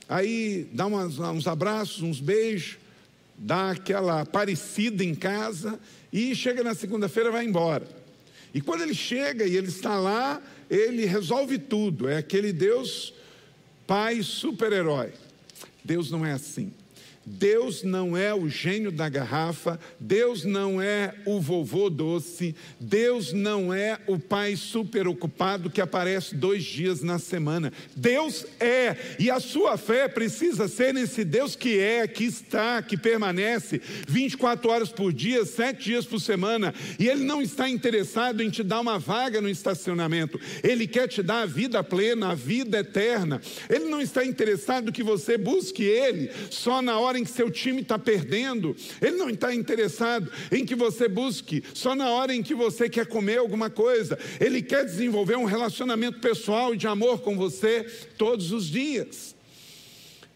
[0.06, 2.76] aí dá umas, uns abraços, uns beijos,
[3.38, 5.80] dá aquela parecida em casa
[6.12, 7.88] e chega na segunda-feira vai embora.
[8.52, 12.10] E quando ele chega e ele está lá, ele resolve tudo.
[12.10, 13.14] É aquele Deus
[13.86, 15.14] pai super-herói.
[15.82, 16.70] Deus não é assim.
[17.26, 23.72] Deus não é o gênio da garrafa, Deus não é o vovô doce, Deus não
[23.72, 27.72] é o pai super ocupado que aparece dois dias na semana.
[27.96, 32.96] Deus é, e a sua fé precisa ser nesse Deus que é, que está, que
[32.96, 38.50] permanece 24 horas por dia, sete dias por semana, e Ele não está interessado em
[38.50, 42.78] te dar uma vaga no estacionamento, Ele quer te dar a vida plena, a vida
[42.78, 43.40] eterna.
[43.68, 47.82] Ele não está interessado que você busque Ele só na hora em que seu time
[47.82, 48.76] está perdendo.
[49.00, 53.06] Ele não está interessado em que você busque só na hora em que você quer
[53.06, 54.18] comer alguma coisa.
[54.40, 57.84] Ele quer desenvolver um relacionamento pessoal e de amor com você
[58.18, 59.34] todos os dias.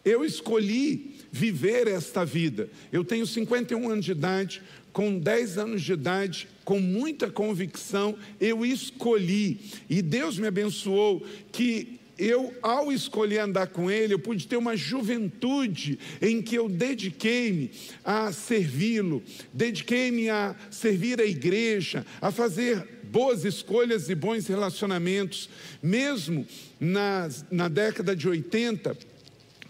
[0.03, 2.69] Eu escolhi viver esta vida.
[2.91, 4.61] Eu tenho 51 anos de idade,
[4.91, 9.59] com 10 anos de idade, com muita convicção, eu escolhi.
[9.89, 14.75] E Deus me abençoou que eu, ao escolher andar com Ele, eu pude ter uma
[14.75, 17.71] juventude em que eu dediquei-me
[18.03, 25.49] a servi-lo, dediquei-me a servir a igreja, a fazer boas escolhas e bons relacionamentos,
[25.81, 26.45] mesmo
[26.79, 28.95] nas, na década de 80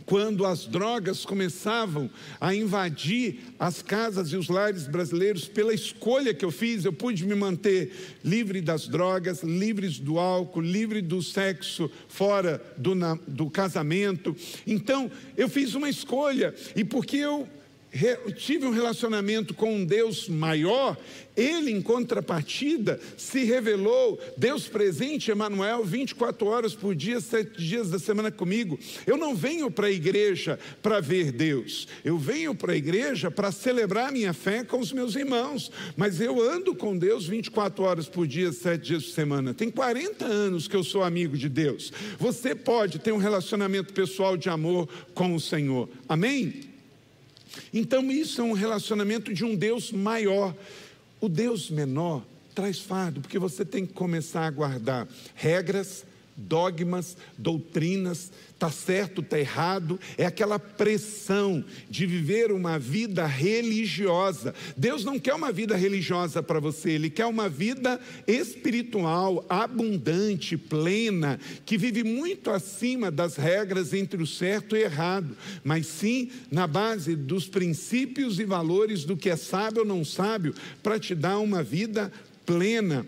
[0.09, 2.09] quando as drogas começavam
[2.41, 7.23] a invadir as casas e os lares brasileiros, pela escolha que eu fiz, eu pude
[7.27, 12.95] me manter livre das drogas, livres do álcool, livre do sexo fora do,
[13.27, 14.35] do casamento.
[14.65, 17.47] Então, eu fiz uma escolha, e porque eu
[18.35, 20.95] tive um relacionamento com um Deus maior,
[21.35, 27.97] ele, em contrapartida, se revelou Deus presente, Emanuel, 24 horas por dia, sete dias da
[27.97, 28.77] semana comigo.
[29.07, 33.51] Eu não venho para a igreja para ver Deus, eu venho para a igreja para
[33.51, 38.27] celebrar minha fé com os meus irmãos, mas eu ando com Deus 24 horas por
[38.27, 39.53] dia, sete dias por semana.
[39.53, 41.91] Tem 40 anos que eu sou amigo de Deus.
[42.19, 45.89] Você pode ter um relacionamento pessoal de amor com o Senhor.
[46.07, 46.68] Amém?
[47.73, 50.55] Então, isso é um relacionamento de um Deus maior.
[51.19, 56.05] O Deus menor traz fardo, porque você tem que começar a guardar regras,
[56.39, 64.53] dogmas, doutrinas, tá certo, tá errado, é aquela pressão de viver uma vida religiosa.
[64.75, 71.39] Deus não quer uma vida religiosa para você, ele quer uma vida espiritual, abundante, plena,
[71.65, 77.15] que vive muito acima das regras entre o certo e errado, mas sim na base
[77.15, 81.63] dos princípios e valores do que é sábio ou não sábio, para te dar uma
[81.63, 82.11] vida
[82.45, 83.05] plena.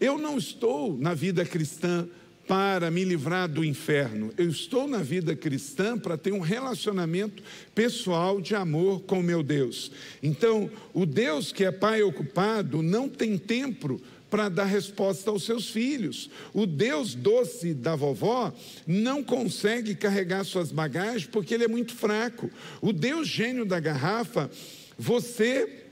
[0.00, 2.08] Eu não estou na vida cristã
[2.46, 4.32] para me livrar do inferno.
[4.38, 7.42] Eu estou na vida cristã para ter um relacionamento
[7.74, 9.90] pessoal de amor com meu Deus.
[10.22, 15.70] Então, o Deus que é pai ocupado não tem tempo para dar resposta aos seus
[15.70, 16.30] filhos.
[16.52, 18.52] O Deus doce da vovó
[18.86, 22.50] não consegue carregar suas bagagens porque ele é muito fraco.
[22.80, 24.50] O Deus gênio da garrafa,
[24.98, 25.84] você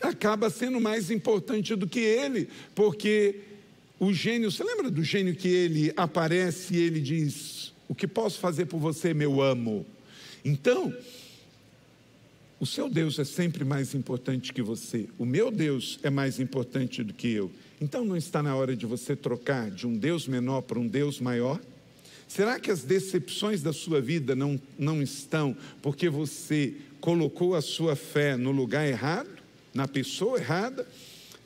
[0.00, 3.47] acaba sendo mais importante do que ele, porque
[4.00, 8.38] o gênio, você lembra do gênio que ele aparece e ele diz: O que posso
[8.38, 9.84] fazer por você, meu amo?
[10.44, 10.94] Então,
[12.60, 15.08] o seu Deus é sempre mais importante que você.
[15.18, 17.50] O meu Deus é mais importante do que eu.
[17.80, 21.20] Então, não está na hora de você trocar de um Deus menor para um Deus
[21.20, 21.60] maior?
[22.28, 27.96] Será que as decepções da sua vida não, não estão porque você colocou a sua
[27.96, 29.30] fé no lugar errado,
[29.72, 30.86] na pessoa errada?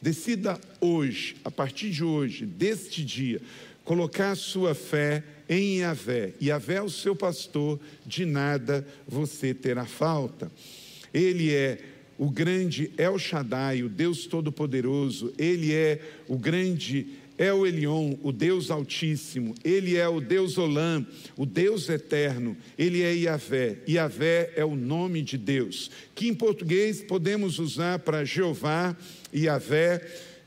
[0.03, 3.41] Decida hoje, a partir de hoje, deste dia,
[3.85, 6.35] colocar sua fé em Yahvé.
[6.43, 10.51] Yahvé é o seu pastor, de nada você terá falta.
[11.15, 11.79] Ele é
[12.19, 17.07] o grande El Shaddai, o Deus Todo-Poderoso, ele é o grande
[17.39, 21.07] El Elion, o Deus Altíssimo, ele é o Deus Olam,
[21.37, 23.79] o Deus Eterno, ele é Yahvé.
[23.89, 28.97] Yahvé é o nome de Deus, que em português podemos usar para Jeová,
[29.35, 30.05] Yahvé,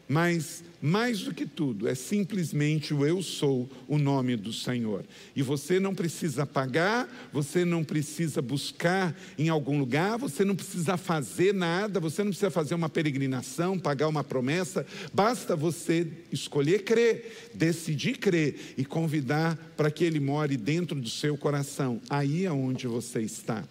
[0.08, 5.04] mas mais do que tudo, é simplesmente o eu sou o nome do Senhor.
[5.36, 10.96] E você não precisa pagar, você não precisa buscar em algum lugar, você não precisa
[10.96, 17.50] fazer nada, você não precisa fazer uma peregrinação, pagar uma promessa, basta você escolher crer,
[17.56, 22.00] decidir crer e convidar para que ele more dentro do seu coração.
[22.08, 23.64] Aí é onde você está.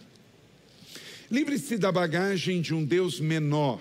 [1.30, 3.80] Livre-se da bagagem de um Deus menor.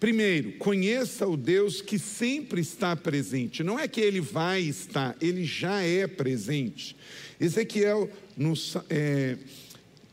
[0.00, 3.62] Primeiro, conheça o Deus que sempre está presente.
[3.62, 6.96] Não é que ele vai estar, ele já é presente.
[7.38, 8.54] Ezequiel, no,
[8.88, 9.36] é,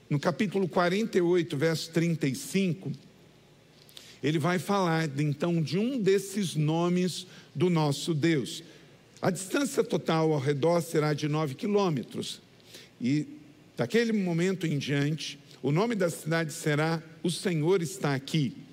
[0.09, 2.91] no capítulo 48, verso 35,
[4.21, 7.25] ele vai falar então de um desses nomes
[7.55, 8.61] do nosso Deus.
[9.21, 12.41] A distância total ao redor será de 9 quilômetros.
[12.99, 13.25] E
[13.77, 18.66] daquele momento em diante, o nome da cidade será O Senhor está aqui.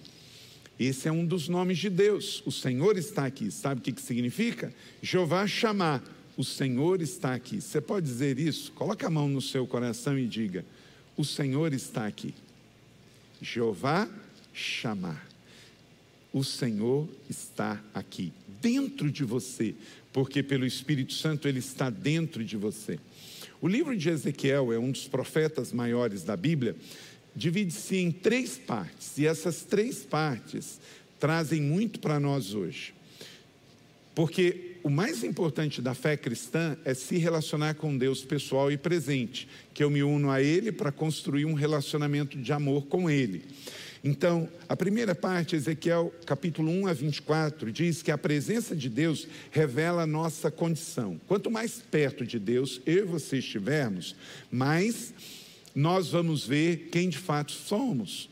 [0.79, 2.43] Esse é um dos nomes de Deus.
[2.45, 3.51] O Senhor está aqui.
[3.51, 4.72] Sabe o que, que significa?
[5.01, 6.03] Jeová chamar.
[6.37, 7.61] O Senhor está aqui.
[7.61, 8.72] Você pode dizer isso?
[8.72, 10.64] Coloque a mão no seu coração e diga:
[11.16, 12.35] O Senhor está aqui.
[13.41, 14.09] Jeová
[14.53, 15.29] chamar.
[16.33, 19.72] O Senhor está aqui, dentro de você,
[20.12, 22.99] porque pelo Espírito Santo ele está dentro de você.
[23.61, 26.75] O livro de Ezequiel é um dos profetas maiores da Bíblia,
[27.35, 30.80] divide-se em três partes, e essas três partes
[31.18, 32.95] trazem muito para nós hoje.
[34.14, 39.49] Porque o mais importante da fé cristã é se relacionar com Deus pessoal e presente,
[39.72, 43.43] que eu me uno a Ele para construir um relacionamento de amor com Ele.
[44.05, 49.26] Então, a primeira parte, Ezequiel capítulo 1 a 24, diz que a presença de Deus
[49.51, 51.18] revela a nossa condição.
[51.26, 54.14] Quanto mais perto de Deus eu e você estivermos,
[54.53, 55.14] mais
[55.75, 58.29] nós vamos ver quem de fato somos.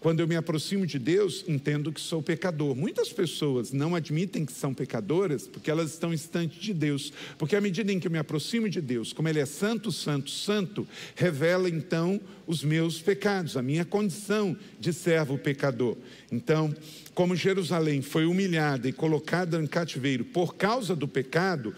[0.00, 2.72] Quando eu me aproximo de Deus, entendo que sou pecador.
[2.76, 7.12] Muitas pessoas não admitem que são pecadoras porque elas estão distantes de Deus.
[7.36, 10.30] Porque à medida em que eu me aproximo de Deus, como Ele é santo, santo,
[10.30, 15.96] santo, revela então os meus pecados, a minha condição de servo pecador.
[16.30, 16.72] Então,
[17.12, 21.74] como Jerusalém foi humilhada e colocada em cativeiro por causa do pecado,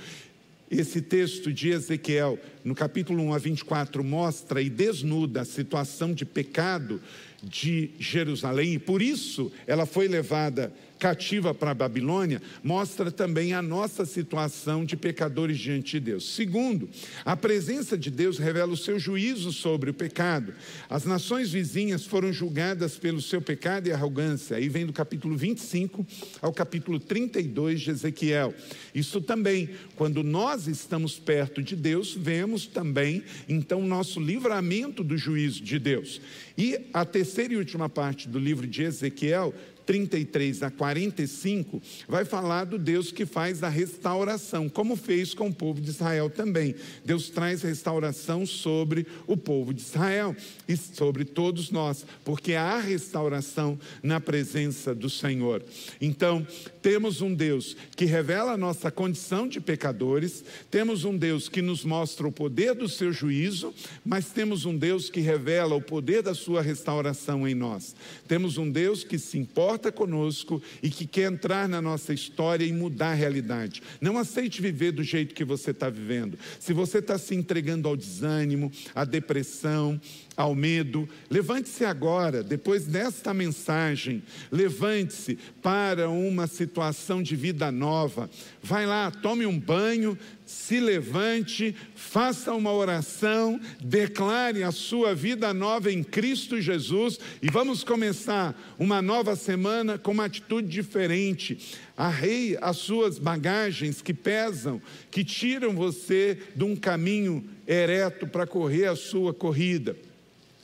[0.70, 6.24] esse texto de Ezequiel, no capítulo 1 a 24, mostra e desnuda a situação de
[6.24, 7.00] pecado
[7.42, 13.62] de Jerusalém, e por isso ela foi levada cativa para a Babilônia, mostra também a
[13.62, 16.34] nossa situação de pecadores diante de Deus.
[16.34, 16.90] Segundo,
[17.24, 20.52] a presença de Deus revela o seu juízo sobre o pecado.
[20.90, 24.58] As nações vizinhas foram julgadas pelo seu pecado e arrogância.
[24.58, 26.06] Aí vem do capítulo 25
[26.42, 28.54] ao capítulo 32 de Ezequiel.
[28.94, 35.62] Isso também, quando nós estamos perto de Deus, vemos também então nosso livramento do juízo
[35.62, 36.20] de Deus.
[36.58, 39.54] E a terceira e última parte do livro de Ezequiel
[39.90, 45.52] 33 a 45, vai falar do Deus que faz a restauração, como fez com o
[45.52, 46.76] povo de Israel também.
[47.04, 50.36] Deus traz restauração sobre o povo de Israel
[50.68, 55.60] e sobre todos nós, porque há restauração na presença do Senhor.
[56.00, 56.46] Então,
[56.80, 61.84] temos um Deus que revela a nossa condição de pecadores, temos um Deus que nos
[61.84, 63.74] mostra o poder do seu juízo,
[64.04, 67.96] mas temos um Deus que revela o poder da sua restauração em nós.
[68.28, 69.36] Temos um Deus que se
[69.80, 73.82] importa conosco e que quer entrar na nossa história e mudar a realidade.
[74.00, 76.38] Não aceite viver do jeito que você está vivendo.
[76.58, 79.98] Se você está se entregando ao desânimo, à depressão,
[80.36, 88.30] ao medo, levante-se agora, depois desta mensagem, levante-se para uma situação de vida nova.
[88.62, 95.92] Vai lá, tome um banho, se levante, faça uma oração, declare a sua vida nova
[95.92, 101.76] em Cristo Jesus e vamos começar uma nova semana com uma atitude diferente.
[101.96, 108.86] Arreie as suas bagagens que pesam, que tiram você de um caminho ereto para correr
[108.86, 109.96] a sua corrida.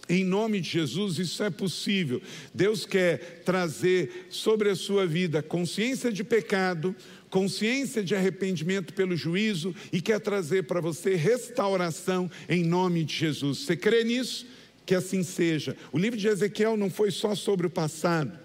[0.08, 2.22] Em nome de Jesus, isso é possível.
[2.54, 6.94] Deus quer trazer sobre a sua vida consciência de pecado,
[7.28, 13.58] consciência de arrependimento pelo juízo e quer trazer para você restauração em nome de Jesus.
[13.58, 14.46] Você crê nisso?
[14.84, 15.76] Que assim seja.
[15.90, 18.38] O livro de Ezequiel não foi só sobre o passado,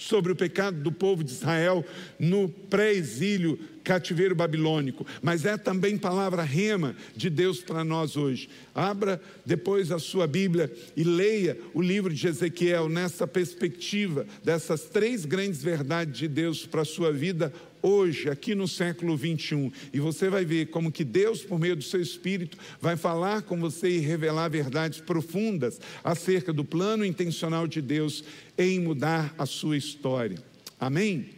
[0.00, 1.84] sobre o pecado do povo de Israel
[2.18, 8.48] no pré-exílio cativeiro babilônico, mas é também palavra rema de Deus para nós hoje.
[8.74, 15.24] Abra depois a sua Bíblia e leia o livro de Ezequiel nessa perspectiva dessas três
[15.24, 17.52] grandes verdades de Deus para a sua vida
[17.82, 21.82] hoje, aqui no século 21, e você vai ver como que Deus, por meio do
[21.82, 27.80] seu Espírito, vai falar com você e revelar verdades profundas acerca do plano intencional de
[27.80, 28.24] Deus
[28.56, 30.38] em mudar a sua história.
[30.78, 31.30] Amém?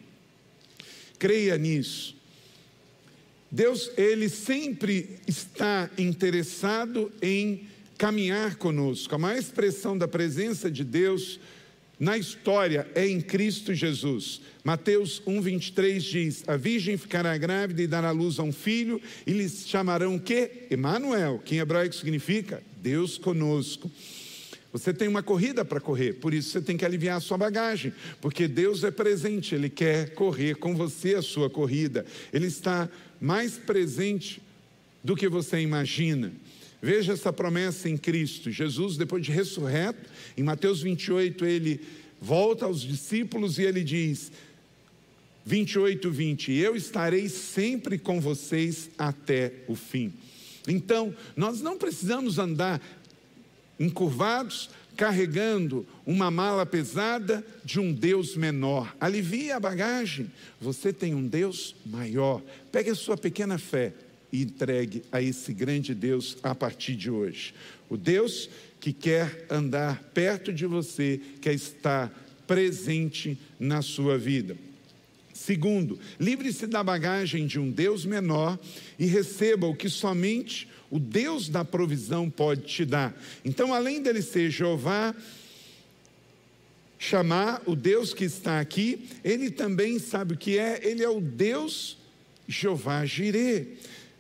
[1.18, 2.16] Creia nisso.
[3.50, 7.68] Deus, ele sempre está interessado em
[7.98, 9.14] caminhar conosco.
[9.14, 11.38] A maior expressão da presença de Deus
[12.02, 14.40] na história é em Cristo Jesus.
[14.64, 19.68] Mateus 1:23 diz: A virgem ficará grávida e dará luz a um filho, e lhes
[19.68, 20.66] chamarão o quê?
[20.68, 23.88] Emanuel, que em hebraico significa Deus conosco.
[24.72, 27.92] Você tem uma corrida para correr, por isso você tem que aliviar a sua bagagem,
[28.20, 32.90] porque Deus é presente, Ele quer correr com você a sua corrida, Ele está
[33.20, 34.42] mais presente
[35.04, 36.32] do que você imagina.
[36.82, 38.50] Veja essa promessa em Cristo.
[38.50, 41.80] Jesus, depois de ressurreto, em Mateus 28, ele
[42.20, 44.32] volta aos discípulos e ele diz:
[45.46, 50.12] 28, 20: Eu estarei sempre com vocês até o fim.
[50.66, 52.82] Então, nós não precisamos andar
[53.78, 58.92] encurvados, carregando uma mala pesada de um Deus menor.
[59.00, 60.30] Alivie a bagagem.
[60.60, 62.42] Você tem um Deus maior.
[62.72, 63.94] Pegue a sua pequena fé
[64.32, 67.54] e entregue a esse grande Deus a partir de hoje.
[67.88, 68.48] O Deus
[68.80, 72.10] que quer andar perto de você, quer estar
[72.46, 74.56] presente na sua vida.
[75.32, 78.58] Segundo, livre-se da bagagem de um Deus menor
[78.98, 83.14] e receba o que somente o Deus da provisão pode te dar.
[83.44, 85.14] Então, além dele ser Jeová,
[86.98, 91.20] chamar o Deus que está aqui, ele também sabe o que é, ele é o
[91.20, 91.96] Deus
[92.46, 93.66] Jeová Jirê.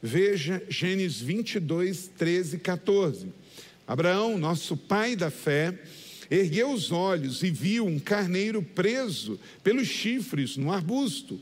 [0.02, 3.28] Veja Gênesis 22, 13 e 14.
[3.86, 5.78] Abraão, nosso pai da fé,
[6.28, 11.38] ergueu os olhos e viu um carneiro preso pelos chifres no arbusto,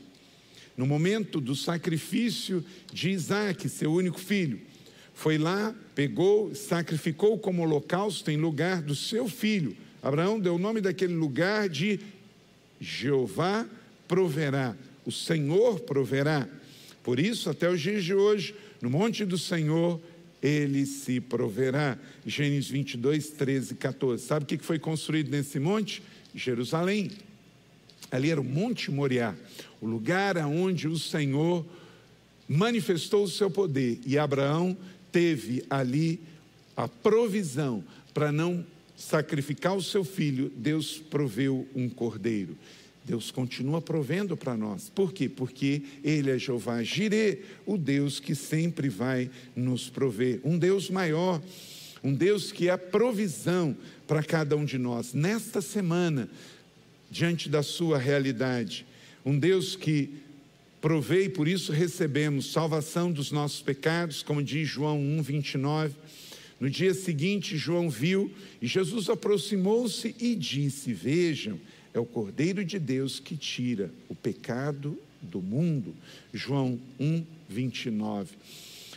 [0.77, 4.61] no momento do sacrifício de Isaac, seu único filho.
[5.13, 9.75] Foi lá, pegou, sacrificou como holocausto em lugar do seu filho.
[10.03, 11.99] Abraão deu o nome daquele lugar de
[12.79, 13.67] Jeová
[14.07, 16.47] proverá, o Senhor proverá.
[17.03, 19.99] Por isso, até os dias de hoje, no monte do Senhor,
[20.41, 21.97] ele se proverá.
[22.25, 24.23] Gênesis 22, 13 e 14.
[24.23, 26.01] Sabe o que foi construído nesse monte?
[26.33, 27.11] Jerusalém.
[28.11, 29.33] Ali era o Monte Moriá,
[29.79, 31.65] o lugar aonde o Senhor
[32.47, 33.99] manifestou o seu poder.
[34.05, 34.75] E Abraão
[35.11, 36.19] teve ali
[36.75, 37.83] a provisão
[38.13, 38.65] para não
[38.97, 42.57] sacrificar o seu filho, Deus proveu um cordeiro.
[43.11, 44.89] Deus continua provendo para nós.
[44.89, 45.27] Por quê?
[45.27, 50.39] Porque Ele é Jeová Jirê, o Deus que sempre vai nos prover.
[50.45, 51.41] Um Deus maior,
[52.01, 53.75] um Deus que é a provisão
[54.07, 55.13] para cada um de nós.
[55.13, 56.29] Nesta semana,
[57.09, 58.85] diante da sua realidade,
[59.25, 60.09] um Deus que
[60.79, 65.95] provei, por isso recebemos salvação dos nossos pecados, como diz João 1, 29.
[66.61, 68.31] No dia seguinte, João viu
[68.61, 71.59] e Jesus aproximou-se e disse: Vejam,
[71.93, 75.93] é o Cordeiro de Deus que tira o pecado do mundo.
[76.33, 78.35] João 1, 29.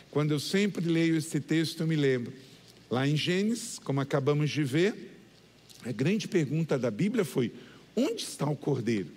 [0.09, 2.33] Quando eu sempre leio esse texto, eu me lembro.
[2.89, 5.19] Lá em Gênesis, como acabamos de ver,
[5.83, 7.51] a grande pergunta da Bíblia foi:
[7.95, 9.09] onde está o Cordeiro?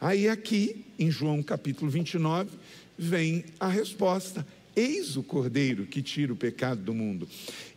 [0.00, 2.50] Aí aqui, em João capítulo 29,
[2.96, 4.46] vem a resposta:
[4.76, 7.28] Eis o Cordeiro que tira o pecado do mundo.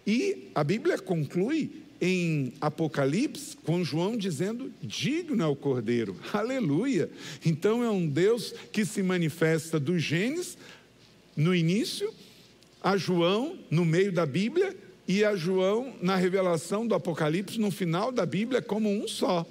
[0.06, 6.18] E a Bíblia conclui em Apocalipse com João dizendo: Digno é o Cordeiro.
[6.34, 7.10] Aleluia!
[7.46, 10.58] Então é um Deus que se manifesta do Gênesis
[11.38, 12.12] no início,
[12.84, 14.76] a João no meio da Bíblia
[15.08, 19.46] e a João na revelação do Apocalipse no final da Bíblia como um só.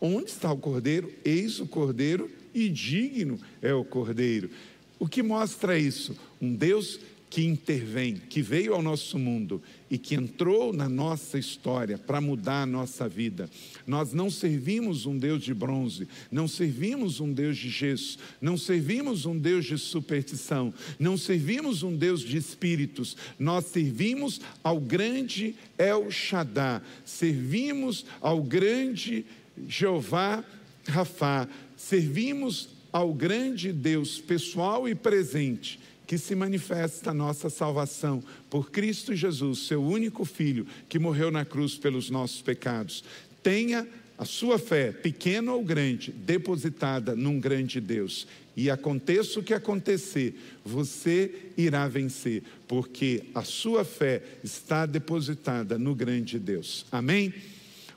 [0.00, 1.10] Onde está o cordeiro?
[1.24, 4.50] Eis o cordeiro e digno é o cordeiro.
[4.98, 6.16] O que mostra isso?
[6.40, 9.60] Um Deus que intervém, que veio ao nosso mundo
[9.90, 13.48] e que entrou na nossa história para mudar a nossa vida.
[13.86, 19.26] Nós não servimos um Deus de bronze, não servimos um Deus de gesso, não servimos
[19.26, 26.10] um Deus de superstição, não servimos um Deus de espíritos, nós servimos ao grande El
[26.10, 29.24] Shaddai, servimos ao grande
[29.68, 30.44] Jeová
[30.86, 38.70] Rafá, servimos ao grande Deus pessoal e presente que se manifesta a nossa salvação por
[38.70, 43.04] Cristo Jesus, seu único filho, que morreu na cruz pelos nossos pecados.
[43.42, 43.86] Tenha
[44.16, 48.26] a sua fé, pequena ou grande, depositada num grande Deus.
[48.56, 55.94] E aconteça o que acontecer, você irá vencer, porque a sua fé está depositada no
[55.94, 56.86] grande Deus.
[56.92, 57.34] Amém?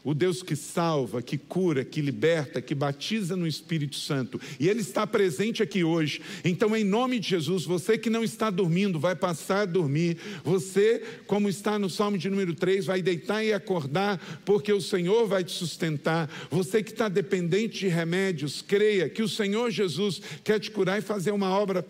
[0.07, 4.39] O Deus que salva, que cura, que liberta, que batiza no Espírito Santo.
[4.57, 6.21] E Ele está presente aqui hoje.
[6.45, 10.17] Então, em nome de Jesus, você que não está dormindo, vai passar a dormir.
[10.45, 15.27] Você, como está no Salmo de número 3, vai deitar e acordar, porque o Senhor
[15.27, 16.31] vai te sustentar.
[16.49, 21.01] Você que está dependente de remédios, creia que o Senhor Jesus quer te curar e
[21.01, 21.85] fazer uma obra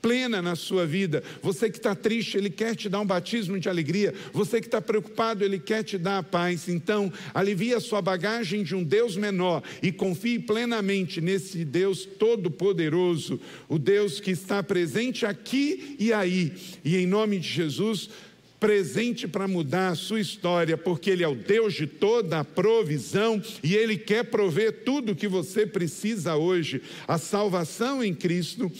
[0.00, 1.22] plena na sua vida.
[1.42, 4.14] Você que está triste, Ele quer te dar um batismo de alegria.
[4.32, 6.68] Você que está preocupado, Ele quer te dar a paz.
[6.68, 13.40] Então, alivie a sua bagagem de um Deus menor e confie plenamente nesse Deus todo-poderoso,
[13.68, 16.52] o Deus que está presente aqui e aí.
[16.84, 18.08] E em nome de Jesus,
[18.60, 23.42] presente para mudar a sua história, porque Ele é o Deus de toda a provisão
[23.64, 26.82] e Ele quer prover tudo o que você precisa hoje.
[27.08, 28.70] A salvação em Cristo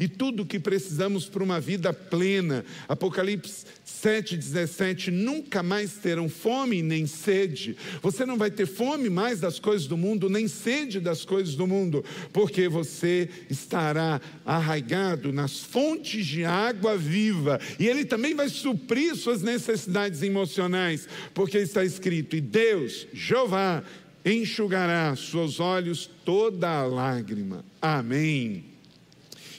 [0.00, 2.64] e tudo o que precisamos para uma vida plena.
[2.88, 3.66] Apocalipse
[4.02, 7.76] 7,17: nunca mais terão fome nem sede.
[8.00, 11.66] Você não vai ter fome mais das coisas do mundo, nem sede das coisas do
[11.66, 17.60] mundo, porque você estará arraigado nas fontes de água viva.
[17.78, 23.84] E Ele também vai suprir suas necessidades emocionais, porque está escrito: e Deus, Jeová,
[24.24, 27.62] enxugará seus olhos toda a lágrima.
[27.82, 28.69] Amém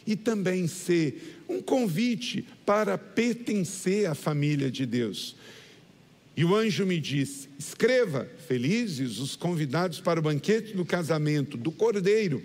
[0.05, 5.35] e também ser um convite para pertencer à família de Deus.
[6.35, 11.71] E o anjo me disse: escreva, felizes os convidados para o banquete do casamento do
[11.71, 12.41] cordeiro.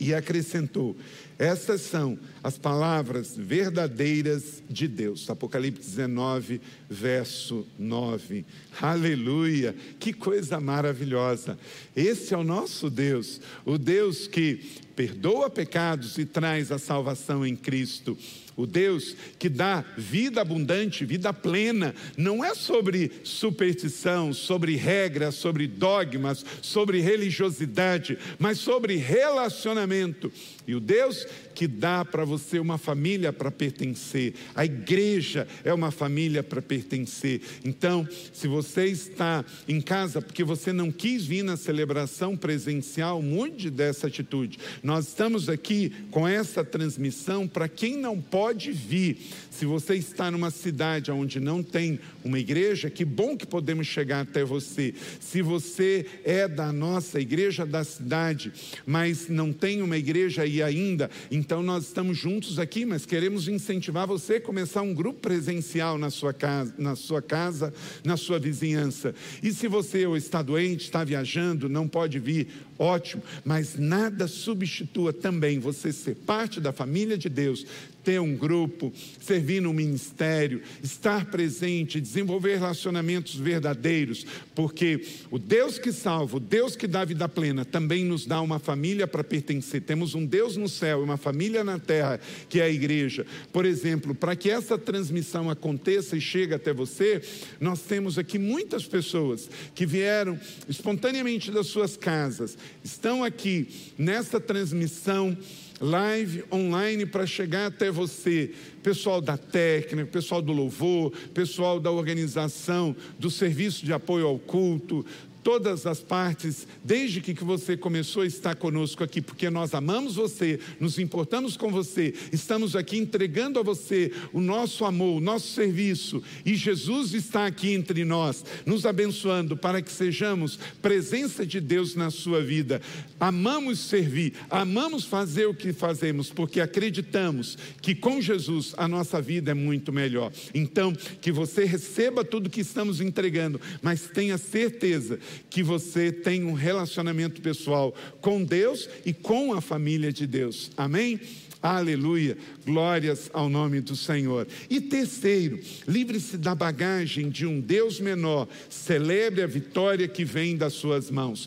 [0.00, 0.96] E acrescentou:
[1.40, 5.30] estas são as palavras verdadeiras de Deus.
[5.30, 8.44] Apocalipse 19, verso 9.
[8.78, 9.74] Aleluia!
[9.98, 11.58] Que coisa maravilhosa!
[11.96, 14.60] Esse é o nosso Deus, o Deus que
[14.94, 18.18] perdoa pecados e traz a salvação em Cristo.
[18.60, 25.66] O Deus que dá vida abundante, vida plena, não é sobre superstição, sobre regras, sobre
[25.66, 30.30] dogmas, sobre religiosidade, mas sobre relacionamento.
[30.66, 34.34] E o Deus que dá para você uma família para pertencer.
[34.54, 37.40] A igreja é uma família para pertencer.
[37.64, 43.70] Então, se você está em casa porque você não quis vir na celebração presencial, mude
[43.70, 44.58] dessa atitude.
[44.82, 49.18] Nós estamos aqui com essa transmissão para quem não pode vir.
[49.50, 54.22] Se você está numa cidade onde não tem uma igreja, que bom que podemos chegar
[54.22, 54.94] até você.
[55.20, 58.52] Se você é da nossa igreja da cidade,
[58.86, 64.06] mas não tem uma igreja aí ainda, então nós estamos juntos aqui, mas queremos incentivar
[64.06, 67.72] você a começar um grupo presencial na sua casa, na sua casa,
[68.04, 69.14] na sua vizinhança.
[69.42, 72.48] E se você ou está doente, está viajando, não pode vir,
[72.80, 77.66] ótimo, mas nada substitua também você ser parte da família de Deus,
[78.02, 84.24] ter um grupo, servir no ministério, estar presente, desenvolver relacionamentos verdadeiros,
[84.54, 88.58] porque o Deus que salva, o Deus que dá vida plena, também nos dá uma
[88.58, 89.82] família para pertencer.
[89.82, 92.18] Temos um Deus no céu e uma família na terra,
[92.48, 93.26] que é a igreja.
[93.52, 97.20] Por exemplo, para que essa transmissão aconteça e chegue até você,
[97.60, 105.36] nós temos aqui muitas pessoas que vieram espontaneamente das suas casas, estão aqui nessa transmissão
[105.80, 108.52] live online para chegar até você.
[108.82, 115.04] Pessoal da técnica, pessoal do louvor, pessoal da organização, do serviço de apoio ao culto,
[115.42, 120.58] todas as partes, desde que você começou a estar conosco aqui, porque nós amamos você,
[120.78, 126.22] nos importamos com você, estamos aqui entregando a você o nosso amor, o nosso serviço,
[126.44, 132.10] e Jesus está aqui entre nós, nos abençoando para que sejamos presença de Deus na
[132.10, 132.80] sua vida.
[133.18, 139.50] Amamos servir, amamos fazer o que fazemos, porque acreditamos que com Jesus a nossa vida
[139.50, 140.32] é muito melhor.
[140.54, 145.18] Então, que você receba tudo que estamos entregando, mas tenha certeza
[145.48, 150.70] que você tem um relacionamento pessoal com Deus e com a família de Deus.
[150.76, 151.20] Amém?
[151.62, 154.48] Aleluia, glórias ao nome do Senhor.
[154.70, 160.72] E terceiro, livre-se da bagagem de um Deus menor, celebre a vitória que vem das
[160.72, 161.46] suas mãos.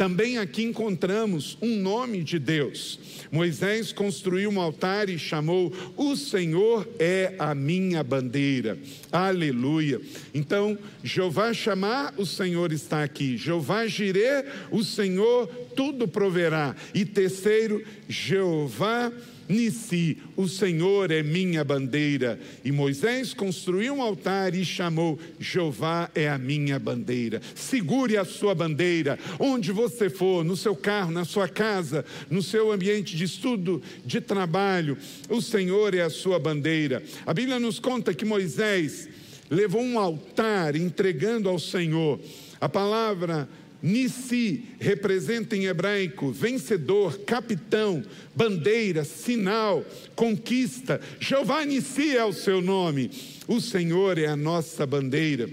[0.00, 2.98] Também aqui encontramos um nome de Deus.
[3.30, 8.78] Moisés construiu um altar e chamou: O Senhor é a minha bandeira.
[9.12, 10.00] Aleluia.
[10.32, 13.36] Então, Jeová chamar, o Senhor está aqui.
[13.36, 15.46] Jeová girê, o Senhor
[15.76, 16.74] tudo proverá.
[16.94, 19.12] E terceiro, Jeová
[19.50, 22.38] Nissi, o Senhor é minha bandeira.
[22.64, 27.42] E Moisés construiu um altar e chamou: Jeová é a minha bandeira.
[27.54, 32.70] Segure a sua bandeira, onde você for, no seu carro, na sua casa, no seu
[32.70, 34.96] ambiente de estudo, de trabalho,
[35.28, 37.02] o Senhor é a sua bandeira.
[37.26, 39.08] A Bíblia nos conta que Moisés
[39.50, 42.20] levou um altar entregando ao Senhor.
[42.60, 43.48] A palavra
[43.82, 48.02] Nissi representa em hebraico vencedor, capitão,
[48.34, 49.84] bandeira, sinal,
[50.14, 51.00] conquista.
[51.18, 53.10] Jeová Nissi é o seu nome.
[53.48, 55.48] O Senhor é a nossa bandeira.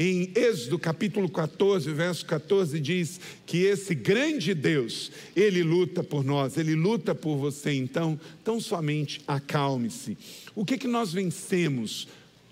[0.00, 6.56] Em Êxodo capítulo 14, verso 14 diz que esse grande Deus, ele luta por nós,
[6.56, 7.72] ele luta por você.
[7.72, 10.16] Então, tão somente acalme-se.
[10.54, 12.06] O que que nós vencemos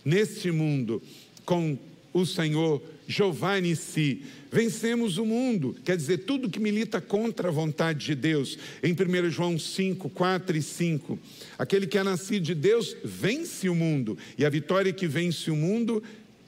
[0.04, 1.00] neste mundo
[1.44, 1.78] com
[2.12, 4.22] o Senhor Jeová Nissi.
[4.50, 8.58] Vencemos o mundo, quer dizer, tudo que milita contra a vontade de Deus.
[8.82, 11.18] Em 1 João 5, 4 e 5.
[11.58, 15.56] Aquele que é nascido de Deus vence o mundo, e a vitória que vence o
[15.56, 16.02] mundo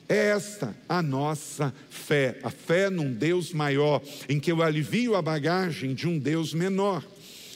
[0.09, 5.21] é esta, a nossa fé, a fé num Deus maior, em que eu alivio a
[5.21, 7.05] bagagem de um Deus menor.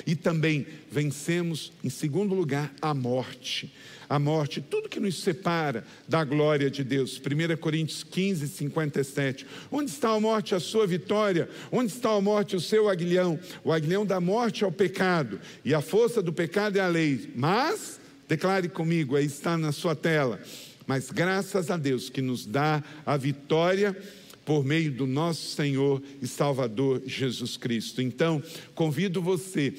[0.06, 3.72] E também vencemos, em segundo lugar, a morte.
[4.12, 7.18] A morte, tudo que nos separa da glória de Deus.
[7.18, 9.46] 1 Coríntios 15, 57.
[9.70, 11.48] Onde está a morte, a sua vitória?
[11.70, 13.40] Onde está a morte, o seu aguilhão?
[13.64, 17.32] O aguilhão da morte é o pecado, e a força do pecado é a lei.
[17.34, 17.98] Mas,
[18.28, 20.38] declare comigo, aí está na sua tela.
[20.86, 23.96] Mas graças a Deus que nos dá a vitória
[24.44, 28.02] por meio do nosso Senhor e Salvador Jesus Cristo.
[28.02, 28.42] Então,
[28.74, 29.72] convido você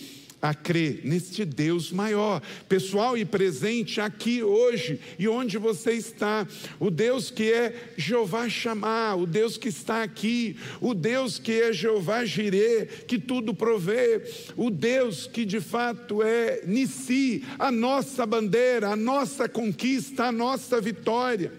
[0.44, 6.45] a crer neste Deus maior, pessoal e presente aqui hoje e onde você está,
[6.82, 11.72] o Deus que é Jeová chamar, o Deus que está aqui, o Deus que é
[11.72, 14.22] Jeová Jirê, que tudo provê,
[14.57, 20.82] o Deus que de fato é Nissi, a nossa bandeira, a nossa conquista, a nossa
[20.82, 21.53] vitória.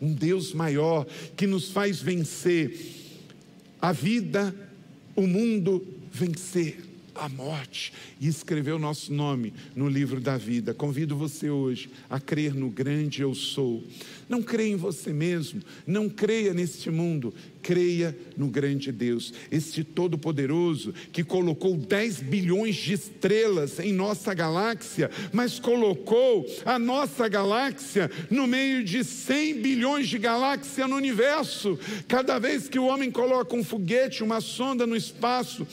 [0.00, 1.06] Um Deus maior
[1.36, 2.80] que nos faz vencer
[3.80, 4.54] a vida,
[5.14, 10.72] o mundo, vencer a morte e escrever o nosso nome no livro da vida.
[10.72, 13.82] Convido você hoje a crer no grande eu sou.
[14.28, 20.92] Não creia em você mesmo, não creia neste mundo, creia no grande Deus, este Todo-Poderoso
[21.12, 28.46] que colocou 10 bilhões de estrelas em nossa galáxia, mas colocou a nossa galáxia no
[28.46, 31.78] meio de 100 bilhões de galáxias no universo.
[32.08, 35.66] Cada vez que o homem coloca um foguete, uma sonda no espaço,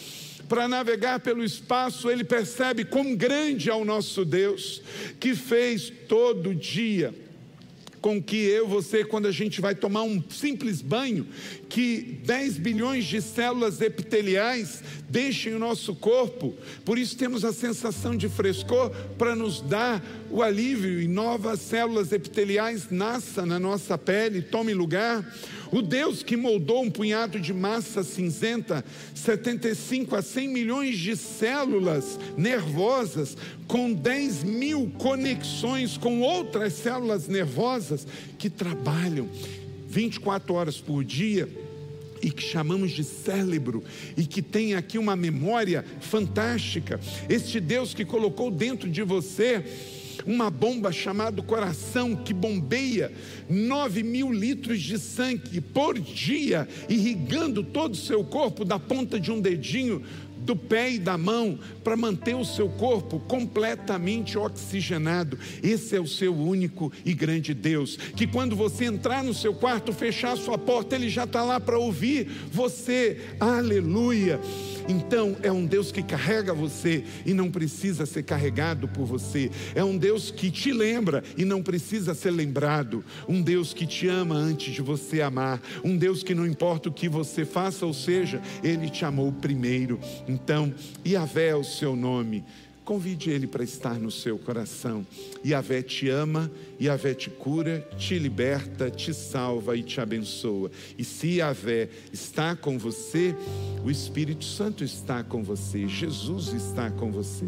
[0.50, 4.82] para navegar pelo espaço, ele percebe quão grande é o nosso Deus,
[5.20, 7.14] que fez todo dia
[8.02, 11.28] com que eu, você, quando a gente vai tomar um simples banho,
[11.68, 16.54] que 10 bilhões de células epiteliais deixem o nosso corpo,
[16.86, 22.12] por isso temos a sensação de frescor para nos dar o alívio e novas células
[22.12, 25.26] epiteliais nasçam na nossa pele, tomem lugar.
[25.72, 28.84] O Deus que moldou um punhado de massa cinzenta,
[29.14, 33.38] 75 a 100 milhões de células nervosas,
[33.68, 39.30] com 10 mil conexões com outras células nervosas que trabalham
[39.88, 41.48] 24 horas por dia
[42.22, 43.84] e que chamamos de cérebro
[44.18, 47.00] e que tem aqui uma memória fantástica.
[47.30, 49.64] Este Deus que colocou dentro de você
[50.26, 53.12] uma bomba chamada coração que bombeia
[53.50, 59.32] 9 mil litros de sangue por dia, irrigando todo o seu corpo da ponta de
[59.32, 60.04] um dedinho
[60.50, 65.38] do pé e da mão para manter o seu corpo completamente oxigenado.
[65.62, 67.98] Esse é o seu único e grande Deus.
[67.98, 71.60] Que quando você entrar no seu quarto, fechar a sua porta, ele já está lá
[71.60, 73.36] para ouvir você.
[73.40, 74.40] Aleluia.
[74.90, 79.52] Então é um Deus que carrega você e não precisa ser carregado por você.
[79.76, 83.06] É um Deus que te lembra e não precisa ser lembrado.
[83.28, 85.62] Um Deus que te ama antes de você amar.
[85.84, 90.00] Um Deus que não importa o que você faça, ou seja, ele te amou primeiro.
[91.06, 92.44] Yahvé é o seu nome.
[92.84, 95.06] Convide Ele para estar no seu coração.
[95.45, 96.52] Yahvé te ama,
[96.82, 100.72] Yahvé te cura, te liberta, te salva e te abençoa.
[100.98, 103.36] E se Yahvé está com você,
[103.86, 107.45] o Espírito Santo está com você, Jesus está com você.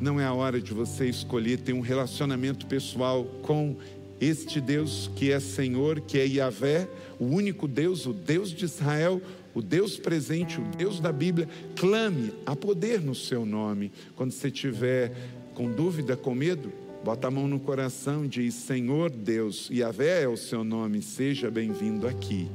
[0.00, 3.76] Não é a hora de você escolher ter um relacionamento pessoal com
[4.20, 6.88] este Deus que é Senhor, que é Yahvé,
[7.18, 9.22] o único Deus, o Deus de Israel,
[9.54, 13.92] o Deus presente, o Deus da Bíblia, clame a poder no seu nome.
[14.16, 15.12] Quando você tiver
[15.54, 16.72] com dúvida, com medo,
[17.04, 21.50] bota a mão no coração e diz: Senhor Deus, Yahvé é o seu nome, seja
[21.50, 22.48] bem-vindo aqui.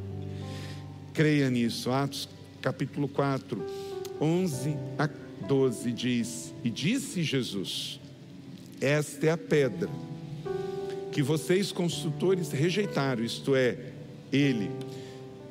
[1.14, 1.92] Creia nisso.
[1.92, 2.28] Atos
[2.62, 3.64] capítulo 4,
[4.20, 5.10] 11 a
[5.48, 8.00] 12 diz: E disse Jesus:
[8.82, 9.90] Esta é a pedra
[11.12, 13.76] que vocês consultores rejeitaram, isto é,
[14.32, 14.70] ele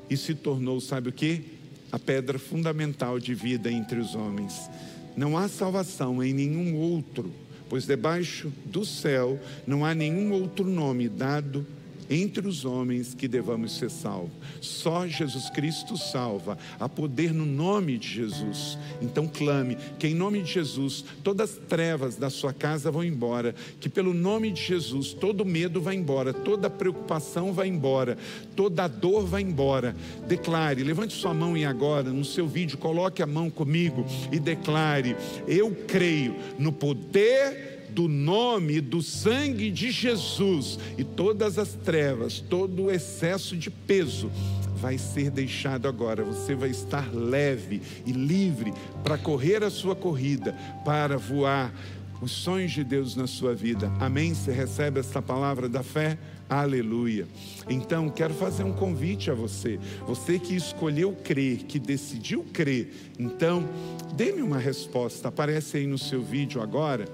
[0.08, 1.44] e se tornou, sabe o que?
[1.90, 4.70] A pedra fundamental de vida entre os homens.
[5.16, 7.32] Não há salvação em nenhum outro,
[7.68, 11.66] pois debaixo do céu não há nenhum outro nome dado
[12.08, 14.32] entre os homens que devamos ser salvos.
[14.60, 16.58] Só Jesus Cristo salva.
[16.78, 18.78] Há poder no nome de Jesus.
[19.00, 23.54] Então clame que em nome de Jesus todas as trevas da sua casa vão embora,
[23.80, 28.16] que pelo nome de Jesus todo medo vai embora, toda preocupação vai embora,
[28.54, 29.94] toda dor vai embora.
[30.26, 35.16] Declare, levante sua mão e agora no seu vídeo coloque a mão comigo e declare:
[35.46, 42.85] eu creio no poder do nome do sangue de Jesus e todas as trevas, todo
[42.85, 44.31] o excesso de peso
[44.74, 46.23] vai ser deixado agora.
[46.23, 50.52] Você vai estar leve e livre para correr a sua corrida,
[50.85, 51.73] para voar
[52.20, 53.90] os sonhos de Deus na sua vida.
[53.98, 54.35] Amém?
[54.35, 56.18] Você recebe essa palavra da fé?
[56.51, 57.27] Aleluia.
[57.68, 59.81] Então, quero fazer um convite a você.
[60.06, 62.93] Você que escolheu crer, que decidiu crer.
[63.18, 63.66] Então,
[64.14, 65.28] dê-me uma resposta.
[65.28, 67.06] Aparece aí no seu vídeo agora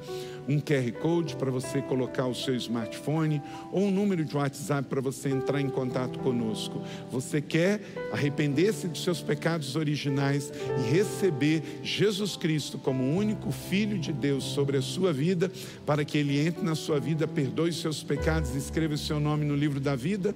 [0.49, 5.01] um QR Code para você colocar o seu smartphone ou um número de WhatsApp para
[5.01, 6.83] você entrar em contato conosco.
[7.11, 7.81] Você quer
[8.13, 14.45] arrepender-se dos seus pecados originais e receber Jesus Cristo como o único Filho de Deus
[14.45, 15.51] sobre a sua vida,
[15.87, 19.45] para que Ele entre na sua vida, perdoe seus pecados e escreva o seu nome
[19.45, 20.35] no livro da vida?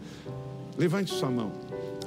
[0.78, 1.52] Levante sua mão.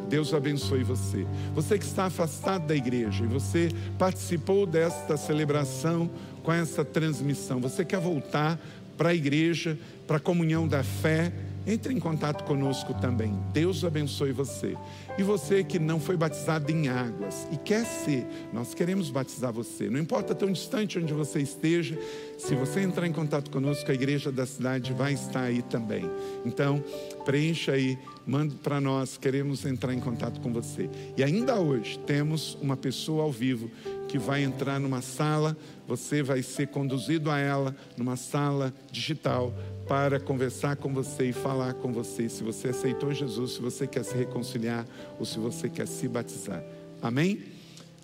[0.09, 1.25] Deus abençoe você.
[1.53, 6.09] Você que está afastado da igreja e você participou desta celebração
[6.43, 8.59] com essa transmissão, você quer voltar
[8.97, 11.31] para a igreja, para a comunhão da fé,
[11.65, 13.33] entre em contato conosco também.
[13.53, 14.75] Deus abençoe você.
[15.17, 19.89] E você que não foi batizado em águas e quer ser, nós queremos batizar você.
[19.89, 21.97] Não importa tão distante onde você esteja,
[22.37, 26.09] se você entrar em contato conosco, a igreja da cidade vai estar aí também.
[26.45, 26.83] Então,
[27.23, 30.89] preencha aí, mande para nós, queremos entrar em contato com você.
[31.15, 33.69] E ainda hoje temos uma pessoa ao vivo
[34.07, 35.55] que vai entrar numa sala,
[35.89, 39.51] você vai ser conduzido a ela numa sala digital
[39.87, 44.05] para conversar com você e falar com você se você aceitou Jesus, se você quer
[44.05, 44.85] se reconciliar
[45.17, 46.63] ou se você quer se batizar.
[47.01, 47.41] Amém?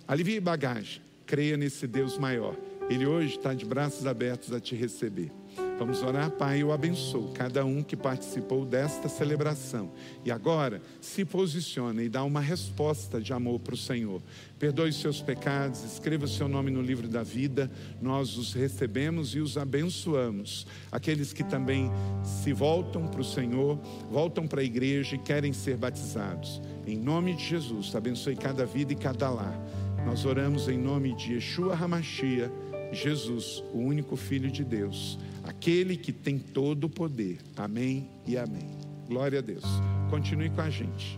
[0.08, 2.56] Alivie bagagem, creia nesse Deus maior.
[2.90, 5.32] Ele hoje está de braços abertos a te receber.
[5.78, 9.92] Vamos orar, Pai, eu abençoo cada um que participou desta celebração.
[10.24, 14.22] E agora, se posiciona e dá uma resposta de amor para o Senhor.
[14.58, 17.70] Perdoe seus pecados, escreva o seu nome no livro da vida.
[18.02, 20.66] Nós os recebemos e os abençoamos.
[20.90, 21.92] Aqueles que também
[22.24, 23.78] se voltam para o Senhor,
[24.10, 26.62] voltam para a igreja e querem ser batizados.
[26.88, 29.60] Em nome de Jesus, abençoe cada vida e cada lar.
[30.06, 32.52] Nós oramos em nome de Yeshua Hamashia,
[32.92, 37.40] Jesus, o único Filho de Deus, aquele que tem todo o poder.
[37.56, 38.70] Amém e amém.
[39.08, 39.66] Glória a Deus.
[40.10, 41.18] Continue com a gente.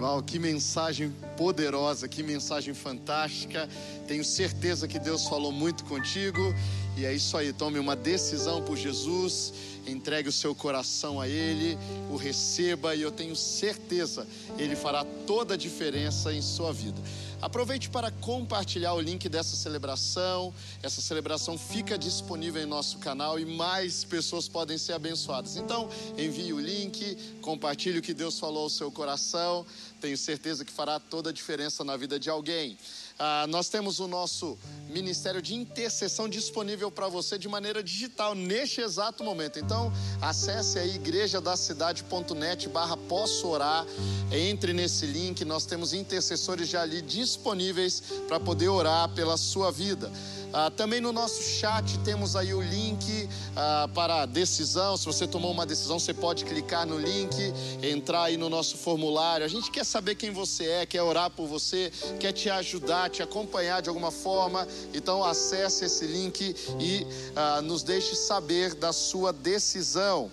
[0.00, 3.68] Uau, que mensagem poderosa, que mensagem fantástica.
[4.06, 6.54] Tenho certeza que Deus falou muito contigo.
[6.96, 9.52] E é isso aí, tome uma decisão por Jesus,
[9.86, 11.76] entregue o seu coração a Ele,
[12.10, 14.26] o receba e eu tenho certeza
[14.58, 17.00] Ele fará toda a diferença em sua vida.
[17.40, 20.52] Aproveite para compartilhar o link dessa celebração.
[20.82, 25.56] Essa celebração fica disponível em nosso canal e mais pessoas podem ser abençoadas.
[25.56, 29.64] Então, envie o link, compartilhe o que Deus falou ao seu coração.
[30.00, 32.76] Tenho certeza que fará toda a diferença na vida de alguém.
[33.20, 34.56] Ah, nós temos o nosso
[34.88, 39.58] ministério de intercessão disponível para você de maneira digital neste exato momento.
[39.58, 43.84] Então, acesse aí igrejadacidade.net barra posso orar,
[44.30, 50.12] entre nesse link, nós temos intercessores já ali disponíveis para poder orar pela sua vida.
[50.52, 54.96] Ah, também no nosso chat temos aí o link ah, para a decisão.
[54.96, 57.36] Se você tomou uma decisão, você pode clicar no link,
[57.82, 59.44] entrar aí no nosso formulário.
[59.44, 63.22] A gente quer saber quem você é, quer orar por você, quer te ajudar, te
[63.22, 64.66] acompanhar de alguma forma.
[64.94, 67.06] Então acesse esse link e
[67.36, 70.30] ah, nos deixe saber da sua decisão.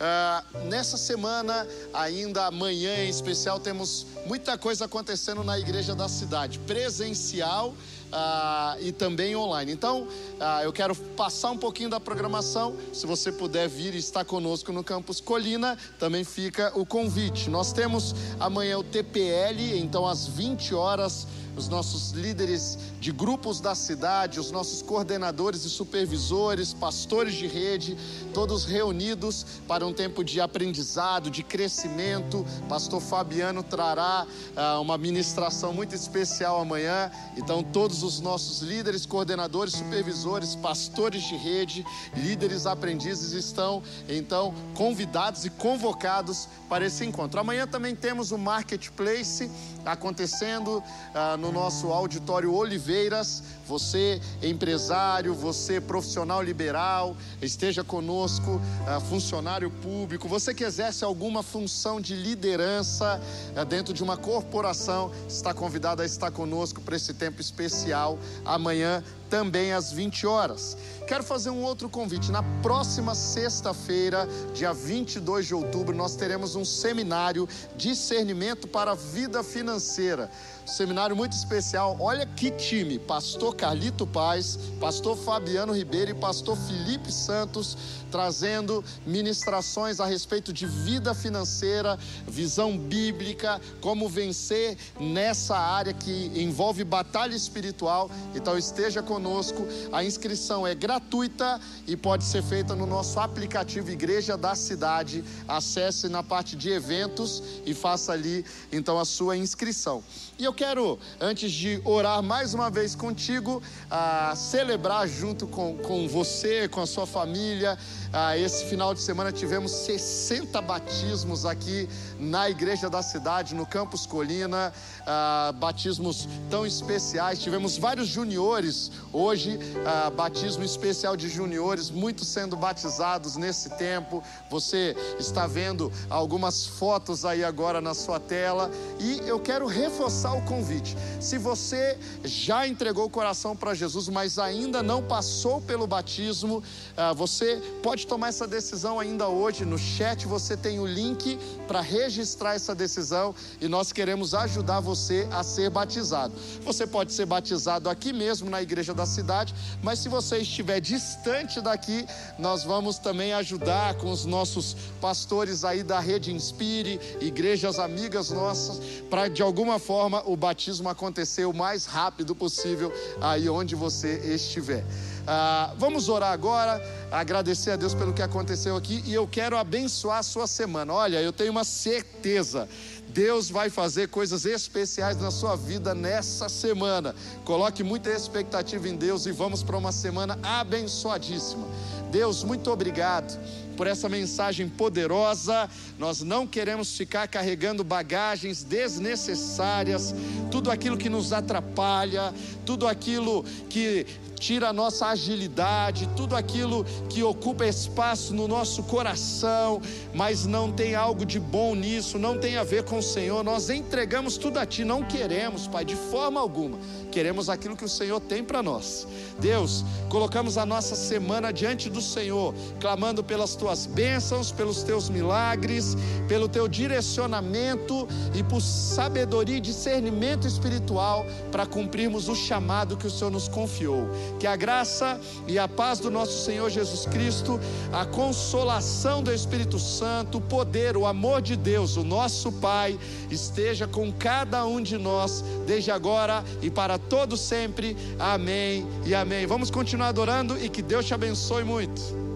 [0.00, 6.60] Ah, nessa semana, ainda amanhã em especial, temos muita coisa acontecendo na igreja da cidade,
[6.60, 7.74] presencial
[8.12, 9.72] ah, e também online.
[9.72, 10.06] Então,
[10.40, 12.76] ah, eu quero passar um pouquinho da programação.
[12.92, 17.50] Se você puder vir e estar conosco no campus Colina, também fica o convite.
[17.50, 21.26] Nós temos amanhã o TPL, então às 20 horas
[21.58, 27.96] os nossos líderes de grupos da cidade, os nossos coordenadores e supervisores, pastores de rede,
[28.32, 32.46] todos reunidos para um tempo de aprendizado, de crescimento.
[32.68, 34.26] Pastor Fabiano trará
[34.56, 37.10] ah, uma ministração muito especial amanhã.
[37.36, 45.44] Então, todos os nossos líderes, coordenadores, supervisores, pastores de rede, líderes aprendizes estão então convidados
[45.44, 47.40] e convocados para esse encontro.
[47.40, 49.50] Amanhã também temos o Marketplace
[49.92, 50.82] acontecendo
[51.14, 53.42] ah, no nosso auditório Oliveiras.
[53.66, 62.00] Você, empresário, você, profissional liberal, esteja conosco, ah, funcionário público, você que exerce alguma função
[62.00, 63.20] de liderança
[63.54, 69.02] ah, dentro de uma corporação, está convidado a estar conosco para esse tempo especial amanhã
[69.28, 70.76] também às 20 horas.
[71.06, 72.30] Quero fazer um outro convite.
[72.30, 79.42] Na próxima sexta-feira, dia 22 de outubro, nós teremos um seminário Discernimento para a Vida
[79.42, 80.30] Financeira.
[80.68, 81.96] Seminário muito especial.
[81.98, 87.76] Olha que time: Pastor Carlito Paz, Pastor Fabiano Ribeiro e Pastor Felipe Santos
[88.10, 96.84] trazendo ministrações a respeito de vida financeira, visão bíblica, como vencer nessa área que envolve
[96.84, 98.10] batalha espiritual.
[98.34, 99.66] Então esteja conosco.
[99.92, 105.24] A inscrição é gratuita e pode ser feita no nosso aplicativo Igreja da Cidade.
[105.46, 110.02] Acesse na parte de eventos e faça ali então a sua inscrição.
[110.38, 116.08] E eu quero, antes de orar mais uma vez contigo, ah, celebrar junto com, com
[116.08, 117.78] você, com a sua família.
[118.12, 124.04] Ah, esse final de semana tivemos 60 batismos aqui na igreja da cidade, no Campus
[124.04, 124.72] Colina.
[125.06, 127.38] Ah, batismos tão especiais.
[127.38, 134.24] Tivemos vários juniores hoje, ah, batismo especial de juniores, muitos sendo batizados nesse tempo.
[134.50, 138.72] Você está vendo algumas fotos aí agora na sua tela.
[138.98, 140.96] E eu quero reforçar o convite.
[141.20, 146.62] Se você já entregou o coração para Jesus, mas ainda não passou pelo batismo,
[146.96, 149.66] ah, você pode tomar essa decisão ainda hoje.
[149.66, 155.28] No chat você tem o link para registrar essa decisão e nós queremos ajudar você
[155.30, 156.32] a ser batizado.
[156.64, 161.60] Você pode ser batizado aqui mesmo na igreja da cidade, mas se você estiver distante
[161.60, 162.06] daqui,
[162.38, 168.80] nós vamos também ajudar com os nossos pastores aí da Rede Inspire, igrejas amigas nossas,
[169.10, 174.84] para de alguma forma o batismo acontecer o mais rápido possível aí onde você estiver.
[175.26, 180.18] Ah, vamos orar agora, agradecer a Deus pelo que aconteceu aqui e eu quero abençoar
[180.18, 180.94] a sua semana.
[180.94, 182.66] Olha, eu tenho uma certeza.
[183.08, 187.14] Deus vai fazer coisas especiais na sua vida nessa semana.
[187.44, 191.66] Coloque muita expectativa em Deus e vamos para uma semana abençoadíssima.
[192.10, 193.38] Deus, muito obrigado
[193.78, 195.70] por essa mensagem poderosa.
[196.00, 200.12] Nós não queremos ficar carregando bagagens desnecessárias,
[200.50, 202.34] tudo aquilo que nos atrapalha,
[202.66, 204.04] tudo aquilo que
[204.38, 209.80] tira a nossa agilidade, tudo aquilo que ocupa espaço no nosso coração,
[210.14, 213.42] mas não tem algo de bom nisso, não tem a ver com o Senhor.
[213.42, 216.78] Nós entregamos tudo a Ti, não queremos, Pai, de forma alguma.
[217.10, 219.06] Queremos aquilo que o Senhor tem para nós.
[219.38, 225.96] Deus, colocamos a nossa semana diante do Senhor, clamando pelas tuas bênçãos, pelos teus milagres,
[226.28, 233.10] pelo teu direcionamento e por sabedoria e discernimento espiritual para cumprirmos o chamado que o
[233.10, 234.08] Senhor nos confiou.
[234.38, 237.58] Que a graça e a paz do nosso Senhor Jesus Cristo,
[237.92, 242.98] a consolação do Espírito Santo, o poder, o amor de Deus, o nosso Pai,
[243.30, 247.96] esteja com cada um de nós, desde agora e para todo sempre.
[248.18, 249.46] Amém e amém.
[249.46, 252.27] Vamos continuar adorando e que Deus te abençoe muito.